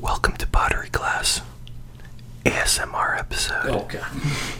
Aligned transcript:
Welcome 0.00 0.36
to 0.36 0.46
Pottery 0.46 0.88
Class. 0.88 1.42
ASMR 2.44 3.18
episode. 3.18 3.68
Oh 3.68 3.88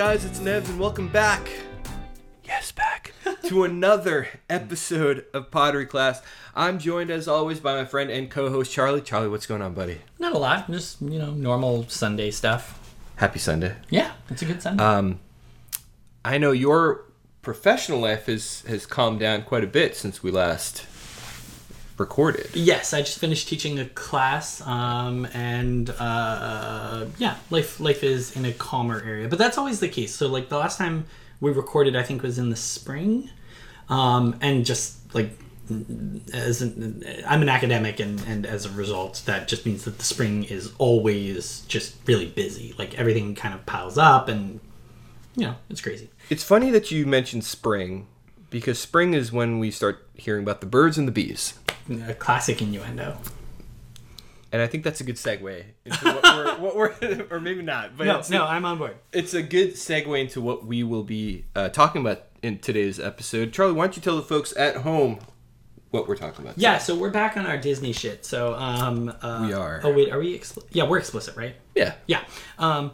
guys? 0.00 0.24
It's 0.24 0.38
Nevs, 0.38 0.66
and 0.70 0.80
welcome 0.80 1.08
back. 1.08 1.46
Yes, 2.42 2.72
back 2.72 3.12
to 3.44 3.64
another 3.64 4.28
episode 4.48 5.26
of 5.34 5.50
Pottery 5.50 5.84
Class. 5.84 6.22
I'm 6.56 6.78
joined, 6.78 7.10
as 7.10 7.28
always, 7.28 7.60
by 7.60 7.76
my 7.76 7.84
friend 7.84 8.10
and 8.10 8.30
co-host 8.30 8.72
Charlie. 8.72 9.02
Charlie, 9.02 9.28
what's 9.28 9.44
going 9.44 9.60
on, 9.60 9.74
buddy? 9.74 10.00
Not 10.18 10.32
a 10.32 10.38
lot, 10.38 10.70
just 10.70 11.02
you 11.02 11.18
know, 11.18 11.32
normal 11.32 11.86
Sunday 11.90 12.30
stuff. 12.30 12.80
Happy 13.16 13.38
Sunday. 13.38 13.74
Yeah, 13.90 14.12
it's 14.30 14.40
a 14.40 14.46
good 14.46 14.62
Sunday. 14.62 14.82
Um, 14.82 15.20
I 16.24 16.38
know 16.38 16.52
your 16.52 17.04
professional 17.42 18.00
life 18.00 18.24
has 18.24 18.62
has 18.68 18.86
calmed 18.86 19.20
down 19.20 19.42
quite 19.42 19.64
a 19.64 19.66
bit 19.66 19.94
since 19.96 20.22
we 20.22 20.30
last 20.30 20.86
recorded. 22.00 22.48
yes, 22.54 22.92
I 22.92 23.02
just 23.02 23.18
finished 23.18 23.46
teaching 23.46 23.78
a 23.78 23.84
class, 23.84 24.60
um, 24.66 25.26
and 25.26 25.90
uh, 25.90 27.06
yeah, 27.18 27.36
life 27.50 27.78
life 27.78 28.02
is 28.02 28.34
in 28.36 28.44
a 28.44 28.52
calmer 28.52 29.00
area. 29.04 29.28
But 29.28 29.38
that's 29.38 29.58
always 29.58 29.78
the 29.78 29.88
case. 29.88 30.12
So 30.14 30.26
like 30.26 30.48
the 30.48 30.58
last 30.58 30.78
time 30.78 31.04
we 31.40 31.52
recorded, 31.52 31.94
I 31.94 32.02
think 32.02 32.22
was 32.22 32.38
in 32.38 32.50
the 32.50 32.56
spring, 32.56 33.30
um, 33.88 34.36
and 34.40 34.64
just 34.64 35.14
like 35.14 35.38
as 36.32 36.62
an, 36.62 37.04
I'm 37.26 37.42
an 37.42 37.48
academic, 37.48 38.00
and 38.00 38.20
and 38.26 38.46
as 38.46 38.66
a 38.66 38.70
result, 38.70 39.22
that 39.26 39.46
just 39.46 39.66
means 39.66 39.84
that 39.84 39.98
the 39.98 40.04
spring 40.04 40.44
is 40.44 40.72
always 40.78 41.60
just 41.68 41.94
really 42.06 42.26
busy. 42.26 42.74
Like 42.78 42.98
everything 42.98 43.34
kind 43.34 43.54
of 43.54 43.64
piles 43.66 43.98
up, 43.98 44.28
and 44.28 44.58
you 45.36 45.46
know, 45.46 45.56
it's 45.68 45.80
crazy. 45.80 46.10
It's 46.30 46.42
funny 46.42 46.70
that 46.70 46.90
you 46.90 47.06
mentioned 47.06 47.44
spring 47.44 48.06
because 48.50 48.78
spring 48.78 49.14
is 49.14 49.30
when 49.30 49.58
we 49.58 49.70
start 49.70 50.08
hearing 50.14 50.42
about 50.42 50.60
the 50.60 50.66
birds 50.66 50.98
and 50.98 51.06
the 51.06 51.12
bees. 51.12 51.54
A 51.90 52.14
classic 52.14 52.62
innuendo. 52.62 53.16
And 54.52 54.60
I 54.60 54.66
think 54.66 54.82
that's 54.84 55.00
a 55.00 55.04
good 55.04 55.14
segue 55.16 55.62
into 55.84 56.04
what 56.04 56.22
we're, 56.24 56.58
what 56.58 56.76
we're 56.76 57.26
or 57.30 57.40
maybe 57.40 57.62
not, 57.62 57.96
but 57.96 58.06
No, 58.06 58.22
no, 58.30 58.44
I'm 58.44 58.64
on 58.64 58.78
board. 58.78 58.96
it's 59.12 59.32
a 59.34 59.42
good 59.42 59.74
segue 59.74 60.20
into 60.20 60.40
what 60.40 60.66
we 60.66 60.82
will 60.82 61.04
be 61.04 61.44
uh, 61.54 61.68
talking 61.68 62.00
about 62.00 62.22
in 62.42 62.58
today's 62.58 62.98
episode. 62.98 63.52
Charlie, 63.52 63.72
why 63.74 63.84
don't 63.86 63.96
you 63.96 64.02
tell 64.02 64.16
the 64.16 64.22
folks 64.22 64.52
at 64.56 64.78
home 64.78 65.20
what 65.90 66.08
we're 66.08 66.16
talking 66.16 66.44
about? 66.44 66.58
Yeah, 66.58 66.78
so 66.78 66.96
we're 66.96 67.10
back 67.10 67.36
on 67.36 67.46
our 67.46 67.58
Disney 67.58 67.92
shit. 67.92 68.24
So 68.24 68.54
um, 68.54 69.14
uh, 69.22 69.44
We 69.46 69.52
are. 69.52 69.80
Oh 69.84 69.92
wait, 69.92 70.10
are 70.12 70.18
we? 70.18 70.36
Expl- 70.38 70.64
yeah, 70.70 70.84
we're 70.88 70.98
explicit, 70.98 71.36
right? 71.36 71.54
Yeah. 71.76 71.94
Yeah. 72.06 72.22
Um, 72.58 72.92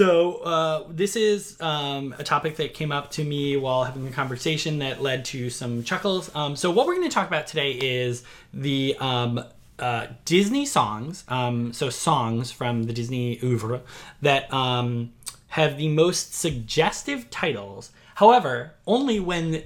so 0.00 0.36
uh, 0.36 0.84
this 0.88 1.14
is 1.14 1.60
um, 1.60 2.14
a 2.18 2.24
topic 2.24 2.56
that 2.56 2.72
came 2.72 2.90
up 2.90 3.10
to 3.10 3.22
me 3.22 3.58
while 3.58 3.84
having 3.84 4.08
a 4.08 4.10
conversation 4.10 4.78
that 4.78 5.02
led 5.02 5.26
to 5.26 5.50
some 5.50 5.84
chuckles. 5.84 6.34
Um, 6.34 6.56
so 6.56 6.70
what 6.70 6.86
we're 6.86 6.94
going 6.94 7.06
to 7.10 7.14
talk 7.14 7.28
about 7.28 7.46
today 7.46 7.72
is 7.72 8.24
the 8.54 8.96
um, 8.98 9.44
uh, 9.78 10.06
Disney 10.24 10.64
songs. 10.64 11.24
Um, 11.28 11.74
so 11.74 11.90
songs 11.90 12.50
from 12.50 12.84
the 12.84 12.94
Disney 12.94 13.38
oeuvre 13.44 13.82
that 14.22 14.50
um, 14.54 15.12
have 15.48 15.76
the 15.76 15.88
most 15.88 16.32
suggestive 16.32 17.28
titles. 17.28 17.90
However, 18.14 18.72
only 18.86 19.20
when 19.20 19.64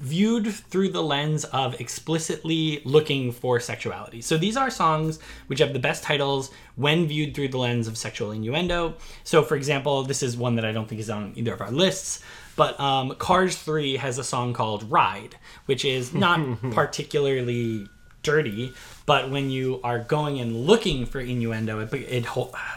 viewed 0.00 0.46
through 0.46 0.88
the 0.88 1.02
lens 1.02 1.44
of 1.44 1.78
explicitly 1.78 2.80
looking 2.84 3.30
for 3.30 3.60
sexuality. 3.60 4.22
So 4.22 4.38
these 4.38 4.56
are 4.56 4.70
songs 4.70 5.18
which 5.46 5.58
have 5.58 5.74
the 5.74 5.78
best 5.78 6.02
titles 6.02 6.50
when 6.76 7.06
viewed 7.06 7.34
through 7.34 7.48
the 7.48 7.58
lens 7.58 7.86
of 7.86 7.98
sexual 7.98 8.32
innuendo. 8.32 8.94
So, 9.24 9.42
for 9.42 9.56
example, 9.56 10.02
this 10.02 10.22
is 10.22 10.36
one 10.38 10.56
that 10.56 10.64
I 10.64 10.72
don't 10.72 10.88
think 10.88 11.02
is 11.02 11.10
on 11.10 11.32
either 11.36 11.52
of 11.52 11.60
our 11.60 11.70
lists, 11.70 12.22
but 12.56 12.80
um, 12.80 13.14
Cars 13.16 13.56
3 13.58 13.98
has 13.98 14.16
a 14.18 14.24
song 14.24 14.54
called 14.54 14.90
Ride, 14.90 15.36
which 15.66 15.84
is 15.84 16.14
not 16.26 16.40
particularly 16.72 17.86
dirty, 18.22 18.72
but 19.04 19.30
when 19.30 19.50
you 19.50 19.80
are 19.84 19.98
going 19.98 20.40
and 20.40 20.66
looking 20.66 21.04
for 21.04 21.20
innuendo, 21.20 21.80
it, 21.80 21.92
it 21.92 22.26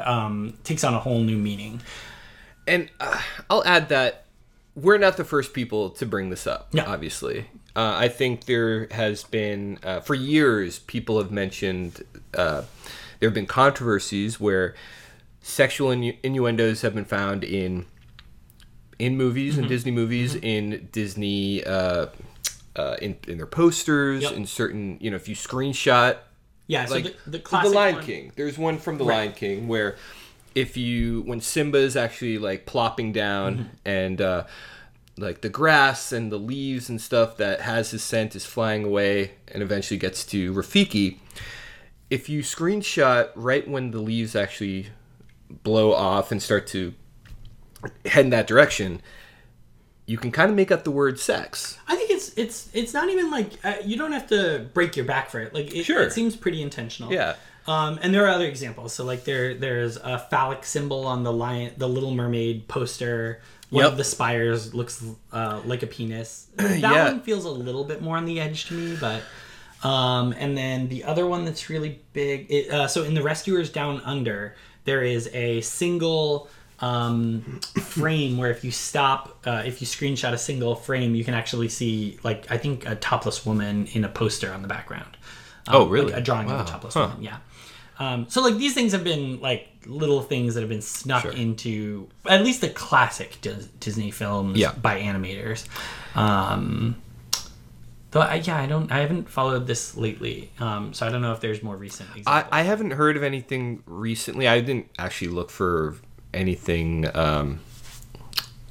um, 0.05 0.57
takes 0.63 0.83
on 0.83 0.93
a 0.93 0.99
whole 0.99 1.19
new 1.21 1.37
meaning. 1.37 1.81
And 2.67 2.89
uh, 2.99 3.21
I'll 3.49 3.63
add 3.65 3.89
that 3.89 4.22
we're 4.75 4.97
not 4.97 5.17
the 5.17 5.23
first 5.23 5.53
people 5.53 5.89
to 5.91 6.05
bring 6.05 6.29
this 6.29 6.47
up, 6.47 6.73
No. 6.73 6.83
obviously. 6.87 7.45
Uh, 7.75 7.95
I 7.97 8.07
think 8.07 8.45
there 8.45 8.87
has 8.91 9.23
been, 9.23 9.79
uh, 9.83 9.99
for 10.01 10.13
years, 10.15 10.79
people 10.79 11.17
have 11.19 11.31
mentioned 11.31 12.03
uh, 12.33 12.63
there 13.19 13.29
have 13.29 13.33
been 13.33 13.45
controversies 13.47 14.39
where 14.39 14.75
sexual 15.41 15.89
innu- 15.89 16.17
innuendos 16.23 16.81
have 16.81 16.93
been 16.95 17.05
found 17.05 17.43
in 17.43 17.85
in 18.99 19.17
movies, 19.17 19.53
Mm-hmm. 19.55 19.63
in 19.63 19.69
Disney 19.69 19.91
movies, 19.91 20.35
in 20.35 20.87
Disney, 20.91 21.63
uh, 21.63 22.05
uh, 22.75 22.95
in, 23.01 23.17
in 23.27 23.37
their 23.37 23.47
posters, 23.47 24.21
Yep. 24.23 24.33
in 24.33 24.45
certain, 24.45 24.97
you 25.01 25.09
know, 25.09 25.15
if 25.15 25.27
you 25.27 25.35
screenshot 25.35 26.17
Yeah, 26.67 26.85
so 26.85 26.95
like 26.95 27.03
the, 27.05 27.13
the 27.25 27.31
the, 27.31 27.39
classic 27.39 27.73
Lion 27.73 27.95
one- 27.95 28.03
King. 28.05 28.31
There's 28.35 28.57
one 28.57 28.77
from 28.77 28.97
the 28.99 29.03
Right. 29.03 29.17
Lion 29.17 29.33
King 29.33 29.67
where 29.67 29.95
if 30.55 30.77
you 30.77 31.21
when 31.23 31.41
Simba 31.41 31.77
is 31.79 31.95
actually 31.95 32.37
like 32.37 32.65
plopping 32.65 33.11
down 33.11 33.55
Mm-hmm. 33.57 33.67
and 33.85 34.21
uh, 34.21 34.43
like 35.17 35.41
the 35.41 35.49
grass 35.49 36.11
and 36.11 36.31
the 36.31 36.37
leaves 36.37 36.89
and 36.89 36.99
stuff 36.99 37.37
that 37.37 37.61
has 37.61 37.91
his 37.91 38.03
scent 38.03 38.35
is 38.35 38.45
flying 38.45 38.83
away 38.83 39.31
and 39.51 39.61
eventually 39.63 39.97
gets 39.97 40.25
to 40.25 40.51
Rafiki. 40.53 41.17
If 42.09 42.29
you 42.29 42.41
screenshot 42.41 43.29
right 43.35 43.67
when 43.67 43.91
the 43.91 43.99
leaves 43.99 44.35
actually 44.35 44.87
blow 45.63 45.93
off 45.93 46.31
and 46.31 46.41
start 46.41 46.65
to 46.67 46.93
head 48.05 48.25
in 48.25 48.31
that 48.31 48.47
direction, 48.47 49.01
you 50.05 50.17
can 50.17 50.31
kind 50.31 50.49
of 50.49 50.55
make 50.55 50.71
up 50.71 50.83
the 50.83 50.91
word 50.91 51.19
sex. 51.19 51.77
I 51.87 51.95
think 51.95 52.09
it's 52.11 52.33
it's 52.37 52.69
it's 52.73 52.93
not 52.93 53.09
even 53.09 53.31
like 53.31 53.51
uh, 53.63 53.75
you 53.85 53.97
don't 53.97 54.11
have 54.11 54.27
to 54.27 54.67
break 54.73 54.95
your 54.95 55.05
back 55.05 55.29
for 55.29 55.39
it. 55.39 55.53
Like 55.53 55.73
it, 55.75 55.83
Sure. 55.85 56.01
it 56.03 56.11
seems 56.11 56.35
pretty 56.35 56.61
intentional. 56.61 57.11
Yeah. 57.11 57.35
Um, 57.65 57.97
and 58.01 58.13
there 58.13 58.25
are 58.25 58.29
other 58.29 58.45
examples. 58.45 58.93
So 58.93 59.03
like 59.05 59.23
there 59.23 59.53
there's 59.53 59.95
a 59.97 60.19
phallic 60.19 60.65
symbol 60.65 61.05
on 61.07 61.23
the 61.23 61.31
lion, 61.31 61.73
the 61.77 61.87
Little 61.87 62.11
Mermaid 62.13 62.67
poster. 62.67 63.41
One 63.69 63.83
Yep. 63.85 63.91
of 63.93 63.97
the 63.97 64.03
spires 64.03 64.73
looks 64.75 65.03
uh, 65.31 65.61
like 65.65 65.81
a 65.83 65.87
penis. 65.87 66.47
That 66.57 66.81
Yeah. 66.81 67.05
one 67.11 67.21
feels 67.21 67.45
a 67.45 67.49
little 67.49 67.83
bit 67.85 68.01
more 68.01 68.17
on 68.17 68.25
the 68.25 68.39
edge 68.39 68.65
to 68.65 68.73
me, 68.73 68.95
but. 68.99 69.23
Um, 69.83 70.33
and 70.37 70.57
then 70.57 70.87
the 70.87 71.03
other 71.03 71.27
one 71.27 71.43
that's 71.43 71.69
really 71.69 71.99
big. 72.13 72.49
It, 72.49 72.69
uh, 72.71 72.87
so 72.87 73.03
in 73.03 73.13
the 73.15 73.21
Rescuers 73.23 73.69
Down 73.69 73.99
Under, 74.05 74.55
there 74.85 75.01
is 75.03 75.29
a 75.33 75.59
single 75.61 76.47
um, 76.79 77.59
frame 77.81 78.37
where 78.37 78.49
if 78.49 78.63
you 78.63 78.71
stop, 78.71 79.39
uh, 79.45 79.63
if 79.65 79.81
you 79.81 79.87
screenshot 79.87 80.31
a 80.31 80.37
single 80.37 80.75
frame, 80.75 81.15
you 81.15 81.25
can 81.25 81.33
actually 81.33 81.67
see 81.69 82.17
like 82.23 82.49
I 82.49 82.57
think 82.57 82.85
a 82.87 82.95
topless 82.95 83.45
woman 83.45 83.87
in 83.87 84.05
a 84.05 84.09
poster 84.09 84.53
on 84.53 84.61
the 84.61 84.67
background. 84.69 85.17
Um, 85.67 85.75
Oh, 85.75 85.85
really? 85.87 86.11
like 86.13 86.21
a 86.21 86.21
drawing 86.21 86.49
of 86.49 86.61
a 86.61 86.63
topless 86.69 86.93
Huh. 86.93 87.07
woman. 87.09 87.23
Yeah. 87.23 87.37
Um, 87.99 88.27
so 88.29 88.41
like 88.41 88.57
these 88.57 88.73
things 88.73 88.91
have 88.93 89.03
been 89.03 89.39
like 89.39 89.67
little 89.85 90.21
things 90.21 90.55
that 90.55 90.61
have 90.61 90.69
been 90.69 90.81
snuck 90.81 91.21
Sure. 91.23 91.31
into 91.31 92.09
at 92.25 92.43
least 92.43 92.61
the 92.61 92.69
classic 92.69 93.37
Disney 93.79 94.09
films 94.11 94.57
Yeah. 94.57 94.71
by 94.73 94.99
animators. 95.01 95.67
Um, 96.15 96.95
though 98.11 98.21
I, 98.21 98.35
yeah, 98.35 98.57
I 98.57 98.65
don't, 98.65 98.91
I 98.91 98.99
haven't 98.99 99.29
followed 99.29 99.67
this 99.67 99.95
lately, 99.97 100.51
um, 100.59 100.93
so 100.93 101.05
I 101.05 101.09
don't 101.09 101.21
know 101.21 101.33
if 101.33 101.39
there's 101.39 101.61
more 101.63 101.75
recent 101.75 102.09
examples. 102.15 102.47
I, 102.51 102.59
I 102.59 102.61
haven't 102.63 102.91
heard 102.91 103.15
of 103.17 103.23
anything 103.23 103.83
recently. 103.85 104.47
I 104.47 104.59
didn't 104.61 104.87
actually 104.97 105.29
look 105.29 105.49
for 105.49 105.95
anything 106.33 107.15
um, 107.15 107.59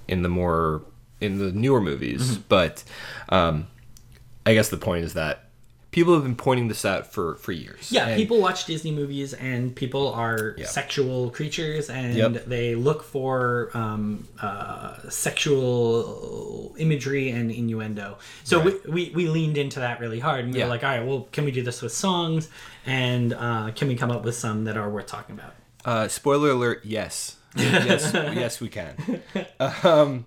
in 0.08 0.22
the 0.22 0.28
more 0.28 0.82
in 1.20 1.38
the 1.38 1.52
newer 1.52 1.80
movies, 1.80 2.32
Mm-hmm. 2.32 2.42
but 2.48 2.82
um, 3.28 3.68
I 4.44 4.54
guess 4.54 4.68
the 4.70 4.76
point 4.76 5.04
is 5.04 5.14
that 5.14 5.44
people 5.92 6.14
have 6.14 6.24
been 6.24 6.34
pointing 6.34 6.66
this 6.68 6.84
out 6.84 7.06
for 7.12 7.36
for 7.36 7.52
years. 7.52 7.92
Yeah, 7.92 8.08
And- 8.08 8.16
people 8.16 8.40
watch 8.40 8.64
Disney 8.66 8.90
movies, 8.90 9.32
and 9.34 9.76
people 9.76 10.08
are 10.12 10.54
Yeah. 10.58 10.66
sexual 10.66 11.30
creatures, 11.30 11.88
and 11.88 12.16
Yep. 12.16 12.46
they 12.46 12.74
look 12.74 13.04
for 13.04 13.70
um, 13.74 14.26
uh, 14.40 14.94
sexual 15.10 16.74
imagery 16.78 17.30
and 17.30 17.50
innuendo. 17.50 18.18
So 18.44 18.60
Right. 18.60 18.88
we, 18.88 18.92
we 18.92 19.10
we 19.14 19.28
leaned 19.28 19.58
into 19.58 19.80
that 19.80 20.00
really 20.00 20.18
hard, 20.18 20.44
and 20.44 20.52
we 20.52 20.58
Yeah. 20.58 20.64
were 20.66 20.70
like, 20.70 20.82
all 20.84 20.90
right, 20.90 21.06
well, 21.06 21.28
can 21.32 21.44
we 21.44 21.50
do 21.52 21.62
this 21.62 21.82
with 21.82 21.92
songs, 21.92 22.48
and 22.86 23.32
uh, 23.34 23.70
can 23.74 23.88
we 23.88 23.94
come 23.94 24.10
up 24.10 24.24
with 24.24 24.34
some 24.34 24.64
that 24.64 24.76
are 24.76 24.90
worth 24.90 25.06
talking 25.06 25.34
about? 25.38 25.54
Uh, 25.84 26.08
spoiler 26.08 26.50
alert: 26.50 26.80
Yes, 26.84 27.36
yes, 27.56 28.10
yes, 28.14 28.60
we 28.60 28.68
can. 28.68 28.96
Um, 29.84 30.26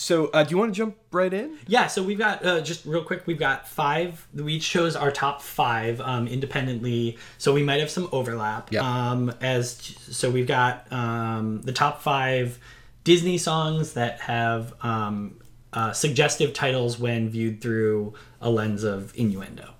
so 0.00 0.28
uh, 0.28 0.42
do 0.42 0.50
you 0.50 0.56
want 0.56 0.72
to 0.72 0.78
jump 0.78 0.96
right 1.12 1.32
in? 1.32 1.58
Yeah, 1.66 1.86
so 1.86 2.02
we've 2.02 2.18
got 2.18 2.44
uh, 2.44 2.62
just 2.62 2.86
real 2.86 3.04
quick. 3.04 3.26
We've 3.26 3.38
got 3.38 3.68
five. 3.68 4.26
We 4.34 4.54
each 4.54 4.68
chose 4.68 4.96
our 4.96 5.10
top 5.10 5.42
five 5.42 6.00
um, 6.00 6.26
independently, 6.26 7.18
so 7.36 7.52
we 7.52 7.62
might 7.62 7.80
have 7.80 7.90
some 7.90 8.08
overlap. 8.10 8.72
Yeah. 8.72 8.80
Um, 8.80 9.30
as 9.42 9.72
so, 10.10 10.30
we've 10.30 10.46
got 10.46 10.90
um, 10.90 11.60
the 11.62 11.72
top 11.72 12.00
five 12.00 12.58
Disney 13.04 13.36
songs 13.36 13.92
that 13.92 14.20
have 14.20 14.72
um, 14.80 15.38
uh, 15.74 15.92
suggestive 15.92 16.54
titles 16.54 16.98
when 16.98 17.28
viewed 17.28 17.60
through 17.60 18.14
a 18.40 18.48
lens 18.48 18.84
of 18.84 19.12
innuendo. 19.14 19.74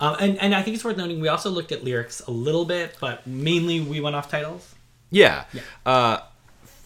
Um, 0.00 0.16
and, 0.18 0.38
and 0.40 0.52
I 0.52 0.62
think 0.62 0.74
it's 0.74 0.84
worth 0.84 0.96
noting 0.96 1.20
we 1.20 1.28
also 1.28 1.48
looked 1.48 1.70
at 1.70 1.84
lyrics 1.84 2.20
a 2.22 2.32
little 2.32 2.64
bit, 2.64 2.96
but 3.00 3.24
mainly 3.24 3.80
we 3.80 4.00
went 4.00 4.16
off 4.16 4.28
titles. 4.28 4.74
Yeah. 5.10 5.44
Uh, 5.86 6.18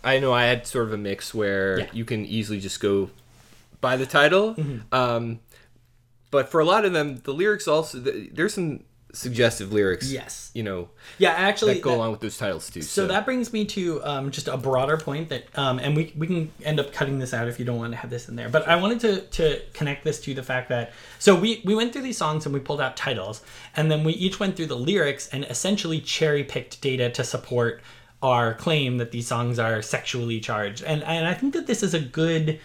I 0.05 0.19
know 0.19 0.33
I 0.33 0.45
had 0.45 0.67
sort 0.67 0.87
of 0.87 0.93
a 0.93 0.99
mix 0.99 1.33
where 1.35 1.81
Yeah. 1.81 1.87
you 1.93 2.05
can 2.05 2.25
easily 2.27 2.61
just 2.61 2.81
go 2.81 3.11
by 3.81 3.97
the 3.97 4.06
title. 4.06 4.56
Um, 4.93 5.41
but 6.31 6.49
for 6.51 6.61
a 6.61 6.65
lot 6.65 6.85
of 6.85 6.93
them, 6.93 7.21
the 7.25 7.33
lyrics 7.33 7.67
also, 7.69 8.01
th- 8.01 8.31
there's 8.33 8.55
some 8.55 8.81
suggestive 9.12 9.73
lyrics. 9.73 10.11
Yes. 10.11 10.51
You 10.55 10.65
know, 10.65 10.89
Yeah, 11.19 11.31
actually, 11.31 11.75
that 11.75 11.83
go 11.83 11.91
that- 11.91 11.97
along 11.97 12.11
with 12.11 12.21
those 12.21 12.37
titles 12.37 12.69
too. 12.69 12.83
So 12.83 13.06
that 13.06 13.25
brings 13.25 13.53
me 13.53 13.65
to 13.67 14.05
um, 14.05 14.31
just 14.33 14.49
a 14.49 14.56
broader 14.56 14.97
point 14.97 15.29
that, 15.29 15.56
um, 15.56 15.79
and 15.79 15.95
we, 15.97 16.12
we 16.17 16.27
can 16.27 16.51
end 16.65 16.81
up 16.81 16.93
cutting 16.93 17.21
this 17.21 17.33
out 17.33 17.47
if 17.47 17.61
you 17.61 17.65
don't 17.65 17.77
want 17.77 17.93
to 17.93 17.97
have 17.99 18.11
this 18.11 18.29
in 18.29 18.35
there. 18.35 18.49
But 18.49 18.67
I 18.67 18.75
wanted 18.75 18.99
to, 19.01 19.21
to 19.21 19.61
connect 19.73 20.03
this 20.05 20.21
to 20.23 20.35
the 20.35 20.43
fact 20.43 20.69
that 20.71 20.93
so 21.21 21.37
we 21.37 21.62
we 21.65 21.77
went 21.77 21.93
through 21.93 22.03
these 22.03 22.19
songs 22.19 22.45
and 22.45 22.53
we 22.53 22.59
pulled 22.61 22.81
out 22.81 22.97
titles, 22.97 23.41
and 23.77 23.89
then 23.89 24.03
we 24.03 24.15
each 24.15 24.41
went 24.41 24.56
through 24.56 24.67
the 24.67 24.77
lyrics 24.77 25.29
and 25.29 25.45
essentially 25.45 26.01
cherry 26.01 26.43
picked 26.43 26.81
data 26.81 27.09
to 27.11 27.23
support 27.23 27.81
our 28.25 28.55
claim 28.55 28.99
that 28.99 29.11
these 29.11 29.26
songs 29.26 29.59
are 29.59 29.82
sexually 29.82 30.41
charged. 30.41 30.82
And 30.82 31.03
and 31.05 31.26
I 31.26 31.35
think 31.35 31.53
that 31.55 31.67
this 31.67 31.82
is 31.82 31.94
a 31.94 32.00
good 32.00 32.59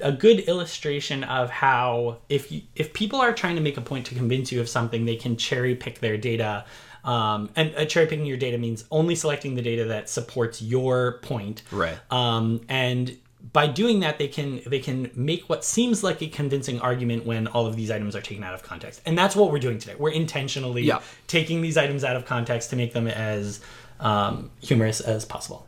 a 0.00 0.12
good 0.12 0.40
illustration 0.40 1.22
of 1.24 1.48
how 1.50 2.18
if 2.28 2.50
you, 2.50 2.62
if 2.74 2.92
people 2.92 3.20
are 3.20 3.32
trying 3.32 3.54
to 3.56 3.62
make 3.62 3.76
a 3.76 3.80
point 3.80 4.06
to 4.06 4.14
convince 4.14 4.50
you 4.50 4.60
of 4.60 4.68
something, 4.68 5.04
they 5.04 5.16
can 5.16 5.36
cherry 5.36 5.74
pick 5.76 6.00
their 6.00 6.16
data. 6.16 6.64
Um, 7.04 7.50
and 7.56 7.74
uh, 7.76 7.84
cherry 7.84 8.06
picking 8.06 8.26
your 8.26 8.36
data 8.36 8.58
means 8.58 8.84
only 8.90 9.14
selecting 9.14 9.54
the 9.54 9.62
data 9.62 9.84
that 9.86 10.08
supports 10.08 10.62
your 10.62 11.18
point. 11.22 11.62
Right. 11.70 11.98
Um, 12.10 12.60
and 12.68 13.16
by 13.52 13.66
doing 13.66 14.00
that, 14.00 14.18
they 14.18 14.28
can 14.28 14.60
they 14.66 14.78
can 14.78 15.10
make 15.14 15.48
what 15.48 15.64
seems 15.64 16.02
like 16.04 16.22
a 16.22 16.28
convincing 16.28 16.80
argument 16.80 17.26
when 17.26 17.48
all 17.48 17.66
of 17.66 17.74
these 17.76 17.90
items 17.90 18.14
are 18.14 18.20
taken 18.20 18.44
out 18.44 18.54
of 18.54 18.62
context. 18.62 19.02
And 19.04 19.18
that's 19.18 19.34
what 19.34 19.50
we're 19.50 19.58
doing 19.58 19.78
today. 19.78 19.96
We're 19.98 20.10
intentionally 20.10 20.82
Yeah. 20.82 21.00
taking 21.26 21.60
these 21.60 21.76
items 21.76 22.04
out 22.04 22.16
of 22.16 22.24
context 22.24 22.70
to 22.70 22.76
make 22.76 22.92
them 22.92 23.08
as 23.08 23.60
um, 24.02 24.50
humorous 24.60 25.00
as 25.00 25.24
possible. 25.24 25.66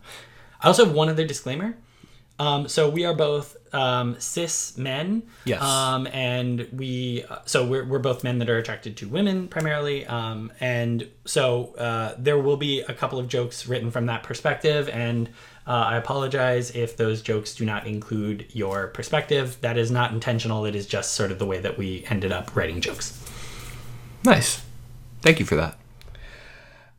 I 0.60 0.66
also 0.66 0.84
have 0.84 0.94
one 0.94 1.08
other 1.08 1.26
disclaimer. 1.26 1.76
Um, 2.38 2.66
so 2.68 2.90
we 2.90 3.04
are 3.04 3.14
both 3.14 3.56
um, 3.72 4.18
cis 4.18 4.76
men. 4.76 5.22
Yes. 5.44 5.62
Um, 5.62 6.08
and 6.08 6.66
we, 6.72 7.24
uh, 7.30 7.38
so 7.46 7.64
we're, 7.64 7.84
we're 7.84 8.00
both 8.00 8.24
men 8.24 8.38
that 8.38 8.50
are 8.50 8.58
attracted 8.58 8.96
to 8.98 9.08
women 9.08 9.46
primarily. 9.46 10.04
Um, 10.06 10.52
and 10.60 11.08
so 11.24 11.74
uh, 11.76 12.14
there 12.18 12.38
will 12.38 12.56
be 12.56 12.80
a 12.80 12.92
couple 12.92 13.18
of 13.18 13.28
jokes 13.28 13.68
written 13.68 13.90
from 13.90 14.06
that 14.06 14.24
perspective. 14.24 14.88
And 14.88 15.28
uh, 15.66 15.70
I 15.70 15.96
apologize 15.96 16.72
if 16.72 16.96
those 16.96 17.22
jokes 17.22 17.54
do 17.54 17.64
not 17.64 17.86
include 17.86 18.46
your 18.52 18.88
perspective. 18.88 19.58
That 19.60 19.78
is 19.78 19.92
not 19.92 20.12
intentional. 20.12 20.66
It 20.66 20.74
is 20.74 20.86
just 20.86 21.14
sort 21.14 21.30
of 21.30 21.38
the 21.38 21.46
way 21.46 21.60
that 21.60 21.78
we 21.78 22.04
ended 22.10 22.32
up 22.32 22.56
writing 22.56 22.80
jokes. 22.80 23.18
nice. 24.24 24.62
Thank 25.22 25.38
you 25.38 25.46
for 25.46 25.54
that. 25.54 25.78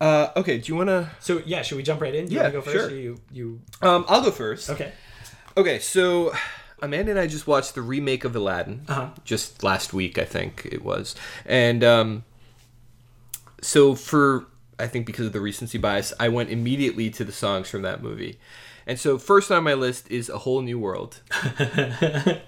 Uh, 0.02 0.30
okay. 0.36 0.58
Do 0.58 0.68
you 0.72 0.76
want 0.76 0.90
to? 0.90 1.10
So 1.20 1.42
yeah, 1.46 1.62
should 1.62 1.78
we 1.78 1.84
jump 1.84 2.02
right 2.02 2.14
in? 2.14 2.26
Do 2.28 2.34
you 2.36 2.42
Yeah, 2.42 2.50
go 2.50 2.62
first? 2.62 2.76
sure. 2.76 2.88
Or 2.88 2.92
you, 2.96 3.20
you, 3.32 3.62
Um, 3.82 4.06
I'll 4.08 4.22
go 4.22 4.32
first. 4.32 4.70
okay. 4.70 4.92
Okay, 5.58 5.80
so 5.80 6.34
Amanda 6.82 7.12
and 7.12 7.20
I 7.20 7.28
just 7.28 7.48
watched 7.48 7.76
the 7.76 7.82
remake 7.82 8.26
of 8.26 8.36
Aladdin 8.36 8.82
Uh-huh. 8.90 9.10
just 9.24 9.64
last 9.64 9.94
week, 9.94 10.18
I 10.18 10.26
think 10.26 10.68
it 10.70 10.84
was, 10.84 11.16
and 11.46 11.82
um, 11.84 12.24
so 13.62 13.96
for 13.96 14.48
I 14.78 14.88
think 14.88 15.06
because 15.06 15.26
of 15.28 15.32
the 15.34 15.40
recency 15.40 15.78
bias, 15.78 16.12
I 16.20 16.28
went 16.28 16.50
immediately 16.50 17.10
to 17.12 17.24
the 17.24 17.32
songs 17.32 17.70
from 17.70 17.84
that 17.84 18.04
movie, 18.04 18.38
and 18.86 19.00
so 19.00 19.18
first 19.18 19.50
on 19.50 19.64
my 19.64 19.74
list 19.76 20.12
is 20.12 20.28
A 20.28 20.40
Whole 20.40 20.62
New 20.62 20.78
World. 20.78 21.22
I 21.32 22.42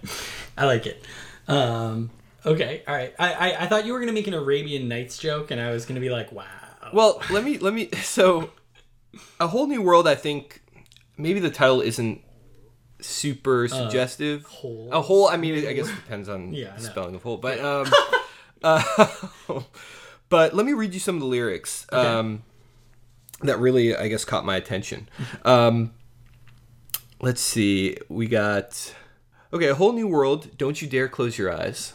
like 0.65 0.85
it. 0.85 1.01
Um, 1.47 2.09
okay, 2.45 2.83
all 2.87 2.93
right. 2.93 3.15
I, 3.17 3.33
I, 3.33 3.63
I 3.63 3.67
thought 3.67 3.85
you 3.85 3.93
were 3.93 3.99
gonna 4.01 4.11
make 4.11 4.27
an 4.27 4.33
Arabian 4.33 4.89
Nights 4.89 5.17
joke, 5.17 5.49
and 5.51 5.61
I 5.61 5.71
was 5.71 5.85
gonna 5.85 6.01
be 6.01 6.09
like, 6.09 6.31
wow. 6.33 6.43
Well, 6.93 7.21
let 7.29 7.43
me 7.43 7.57
let 7.57 7.73
me 7.73 7.89
so 8.03 8.51
A 9.39 9.47
Whole 9.47 9.67
New 9.67 9.81
World. 9.81 10.07
I 10.07 10.15
think 10.15 10.61
maybe 11.17 11.39
the 11.39 11.49
title 11.49 11.81
isn't 11.81 12.21
super 12.99 13.67
suggestive. 13.67 14.45
Uh, 14.45 14.49
whole. 14.49 14.89
A 14.91 15.01
whole. 15.01 15.27
I 15.27 15.37
mean, 15.37 15.67
I 15.67 15.73
guess 15.73 15.89
it 15.89 15.95
depends 15.95 16.29
on 16.29 16.53
Yeah, 16.53 16.75
the 16.75 16.83
spelling 16.83 17.15
of 17.15 17.23
whole, 17.23 17.37
but 17.37 17.59
um, 17.59 17.91
uh, 18.63 19.07
but 20.29 20.53
let 20.53 20.65
me 20.65 20.73
read 20.73 20.93
you 20.93 20.99
some 20.99 21.15
of 21.15 21.21
the 21.21 21.27
lyrics 21.27 21.85
um, 21.91 22.43
that 23.41 23.59
really, 23.59 23.95
I 23.95 24.07
guess, 24.07 24.25
caught 24.25 24.45
my 24.45 24.55
attention. 24.55 25.09
Um, 25.45 25.93
let's 27.21 27.41
see. 27.41 27.97
We 28.09 28.27
got 28.27 28.95
okay. 29.53 29.67
A 29.67 29.75
whole 29.75 29.93
new 29.93 30.07
world. 30.07 30.57
Don't 30.57 30.81
you 30.81 30.87
dare 30.87 31.07
close 31.07 31.37
your 31.37 31.53
eyes. 31.53 31.93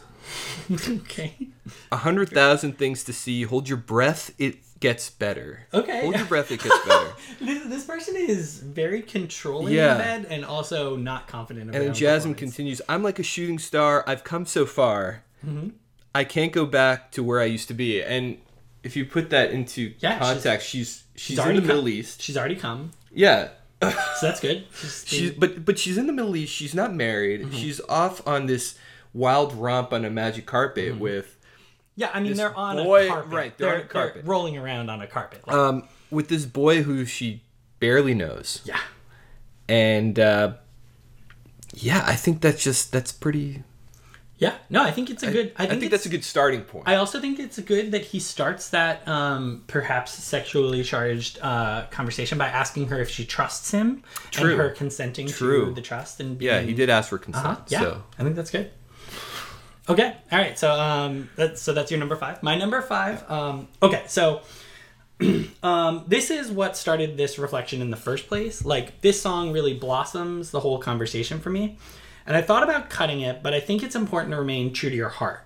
okay. 0.71 1.49
A 1.91 1.97
hundred 1.99 2.31
thousand 2.31 2.79
things 2.79 3.03
to 3.05 3.13
see. 3.13 3.43
Hold 3.43 3.69
your 3.69 3.79
breath. 3.79 4.31
It 4.39 4.59
gets 4.83 5.09
better. 5.09 5.61
Okay. 5.73 6.03
Hold 6.03 6.17
your 6.17 6.27
breath. 6.27 6.51
It 6.51 6.63
gets 6.63 6.79
better. 6.87 7.13
This, 7.41 7.65
this 7.67 7.85
person 7.85 8.15
is 8.17 8.59
very 8.61 9.01
controlling 9.03 9.73
Yeah. 9.75 9.93
in 9.93 9.99
bed 9.99 10.27
and 10.31 10.45
also 10.45 10.97
not 10.97 11.27
confident. 11.27 11.75
And 11.75 11.83
then 11.85 11.95
Jasmine 11.95 12.35
continues, 12.35 12.81
I'm 12.89 13.03
like 13.03 13.19
a 13.19 13.23
shooting 13.23 13.59
star. 13.59 14.05
I've 14.07 14.23
come 14.23 14.45
so 14.47 14.67
far. 14.67 15.25
Mm-hmm. 15.45 15.71
I 16.15 16.25
can't 16.25 16.53
go 16.53 16.67
back 16.67 17.11
to 17.13 17.23
where 17.25 17.41
I 17.41 17.47
used 17.47 17.67
to 17.69 17.75
be. 17.75 18.03
And 18.03 18.37
if 18.83 18.95
you 18.97 19.05
put 19.07 19.31
that 19.31 19.51
into 19.51 19.95
Yeah, 19.99 20.19
she's- 20.19 20.21
context, 20.21 20.69
she's 20.69 21.05
she's, 21.17 21.39
in 21.39 21.55
the 21.57 21.61
Middle 21.63 21.79
come- 21.83 21.89
East. 21.89 22.21
She's 22.23 22.37
already 22.37 22.57
come, 22.57 22.91
Yeah. 23.13 23.49
so 23.83 23.91
that's 24.23 24.39
good. 24.41 24.65
She's, 24.79 25.05
She's 25.07 25.31
but 25.33 25.65
but 25.65 25.77
she's 25.79 25.99
in 25.99 26.07
the 26.07 26.13
Middle 26.13 26.37
East. 26.37 26.53
She's 26.55 26.75
not 26.75 26.95
married. 26.95 27.41
Mm-hmm. 27.43 27.57
She's 27.57 27.81
off 27.89 28.25
on 28.29 28.47
this 28.47 28.79
wild 29.13 29.53
romp 29.55 29.93
on 29.93 30.05
a 30.05 30.11
magic 30.11 30.47
carpet 30.47 30.99
with 31.01 31.37
yeah, 31.97 32.11
I 32.15 32.21
mean 32.21 32.31
this 32.31 32.39
they're 32.39 32.57
on 32.57 32.77
boy- 32.77 33.07
a 33.07 33.09
carpet. 33.09 33.33
right, 33.33 33.59
they're 33.59 33.75
on 33.77 33.81
a 33.81 33.85
carpet. 33.85 34.23
rolling 34.25 34.57
around 34.57 34.91
on 34.91 35.01
a 35.03 35.07
carpet. 35.07 35.47
Like, 35.47 35.57
um 35.57 35.89
with 36.11 36.29
this 36.29 36.45
boy 36.47 36.83
who 36.83 37.05
she 37.05 37.43
barely 37.81 38.15
knows. 38.15 38.61
yeah. 38.65 38.79
And 39.69 40.19
uh 40.19 40.55
yeah, 41.75 42.05
I 42.07 42.15
think 42.17 42.41
that's 42.41 42.63
just 42.63 42.93
that's 42.93 43.13
pretty 43.13 43.63
Yeah. 44.39 44.55
No, 44.69 44.83
I 44.83 44.91
think 44.91 45.09
it's 45.09 45.23
a 45.23 45.31
good. 45.31 45.53
I 45.57 45.65
I 45.65 45.67
think, 45.69 45.81
think, 45.81 45.93
that's 45.93 46.05
a 46.05 46.09
good 46.11 46.25
starting 46.25 46.63
point. 46.63 46.85
I 46.89 46.97
also 46.97 47.21
think 47.21 47.39
it's 47.39 47.59
good 47.61 47.93
that 47.93 48.03
he 48.03 48.19
starts 48.21 48.71
that 48.71 49.07
um, 49.09 49.63
perhaps 49.69 50.13
sexually 50.13 50.83
charged 50.83 51.39
uh, 51.41 51.87
conversation 51.91 52.39
by 52.39 52.49
asking 52.49 52.89
her 52.89 52.99
if 53.01 53.09
she 53.09 53.25
trusts 53.25 53.71
him 53.71 54.03
True. 54.33 54.51
and 54.51 54.59
her 54.61 54.71
consenting 54.71 55.29
True. 55.29 55.67
to 55.67 55.73
the 55.75 55.81
trust 55.81 56.21
and 56.21 56.41
yeah, 56.43 56.61
he 56.61 56.75
did 56.75 56.91
ask 56.91 57.09
for 57.09 57.19
consent. 57.19 57.47
Uh-huh. 57.47 57.61
Yeah, 57.69 57.81
So 57.81 58.03
I 58.19 58.23
think 58.25 58.35
that's 58.37 58.51
good. 58.51 58.71
Okay, 59.89 60.17
all 60.31 60.39
right. 60.39 60.59
So 60.59 60.73
um, 60.73 61.29
that's 61.37 61.61
so 61.61 61.73
that's 61.73 61.91
your 61.91 61.99
number 61.99 62.17
five. 62.17 62.43
My 62.43 62.57
number 62.57 62.81
five. 62.83 63.29
Um, 63.31 63.69
okay, 63.83 64.05
so 64.07 64.43
um, 65.63 66.05
this 66.07 66.31
is 66.31 66.51
what 66.51 66.77
started 66.77 67.17
this 67.17 67.39
reflection 67.39 67.83
in 67.83 67.91
the 67.91 67.97
first 67.97 68.29
place. 68.29 68.65
Like 68.65 69.01
this 69.01 69.21
song 69.21 69.53
really 69.53 69.75
blossoms 69.75 70.51
the 70.51 70.61
whole 70.61 70.79
conversation 70.79 71.41
for 71.41 71.51
me, 71.51 71.79
and 72.27 72.37
I 72.37 72.43
thought 72.43 72.63
about 72.63 72.91
cutting 72.91 73.23
it, 73.23 73.43
but 73.43 73.55
I 73.55 73.61
think 73.61 73.83
it's 73.83 73.97
important 73.97 74.33
to 74.33 74.39
remain 74.39 74.73
true 74.73 74.91
to 74.91 74.97
your 74.97 75.09
heart. 75.09 75.45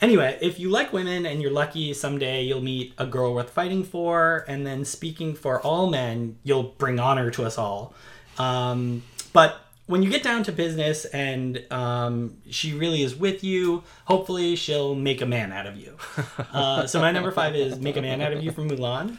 Anyway, 0.00 0.38
if 0.42 0.60
you 0.60 0.68
like 0.68 0.92
women 0.92 1.24
and 1.24 1.40
you're 1.40 1.50
lucky 1.50 1.94
someday 1.94 2.42
you'll 2.42 2.60
meet 2.60 2.92
a 2.98 3.06
girl 3.06 3.34
worth 3.34 3.50
fighting 3.50 3.82
for, 3.82 4.44
and 4.46 4.64
then 4.64 4.84
speaking 4.84 5.34
for 5.34 5.60
all 5.62 5.88
men, 5.88 6.38
you'll 6.44 6.74
bring 6.78 7.00
honor 7.00 7.30
to 7.32 7.44
us 7.44 7.58
all. 7.58 7.94
Um, 8.38 9.02
but 9.32 9.65
when 9.86 10.02
you 10.02 10.10
get 10.10 10.22
down 10.22 10.42
to 10.44 10.52
business 10.52 11.04
and 11.06 11.64
um, 11.70 12.36
she 12.50 12.72
really 12.74 13.02
is 13.02 13.14
with 13.14 13.44
you, 13.44 13.84
hopefully 14.04 14.56
she'll 14.56 14.94
make 14.94 15.20
a 15.20 15.26
man 15.26 15.52
out 15.52 15.66
of 15.66 15.76
you. 15.76 15.96
Uh, 16.52 16.86
so 16.86 17.00
my 17.00 17.10
number 17.10 17.30
five 17.30 17.54
is 17.54 17.78
"Make 17.78 17.96
a 17.98 18.02
Man 18.02 18.20
Out 18.22 18.32
of 18.32 18.42
You" 18.42 18.50
from 18.50 18.70
Mulan. 18.70 19.18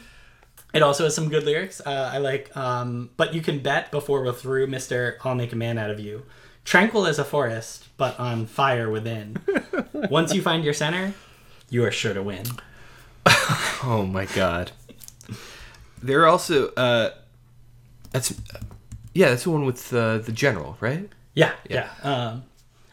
It 0.74 0.82
also 0.82 1.04
has 1.04 1.14
some 1.14 1.28
good 1.28 1.44
lyrics. 1.44 1.80
Uh, 1.84 2.10
I 2.12 2.18
like, 2.18 2.54
um, 2.56 3.10
but 3.16 3.32
you 3.32 3.40
can 3.40 3.60
bet 3.60 3.92
before 3.92 4.24
we're 4.24 4.32
through, 4.32 4.66
Mister. 4.66 5.18
I'll 5.22 5.36
make 5.36 5.52
a 5.52 5.56
man 5.56 5.78
out 5.78 5.90
of 5.90 6.00
you. 6.00 6.24
Tranquil 6.64 7.06
as 7.06 7.18
a 7.18 7.24
forest, 7.24 7.88
but 7.96 8.18
on 8.18 8.46
fire 8.46 8.90
within. 8.90 9.36
Once 9.92 10.34
you 10.34 10.42
find 10.42 10.64
your 10.64 10.74
center, 10.74 11.14
you 11.70 11.84
are 11.84 11.92
sure 11.92 12.14
to 12.14 12.22
win. 12.22 12.44
Oh 13.84 14.04
my 14.04 14.24
god. 14.26 14.72
There 16.02 16.22
are 16.22 16.26
also 16.26 16.68
uh 16.74 17.10
that's 18.10 18.34
yeah, 19.18 19.30
that's 19.30 19.42
the 19.44 19.50
one 19.50 19.64
with 19.66 19.92
uh, 19.92 20.18
the 20.18 20.32
general, 20.32 20.76
right? 20.80 21.08
Yeah, 21.34 21.52
yeah. 21.68 21.88
Um, 22.02 22.44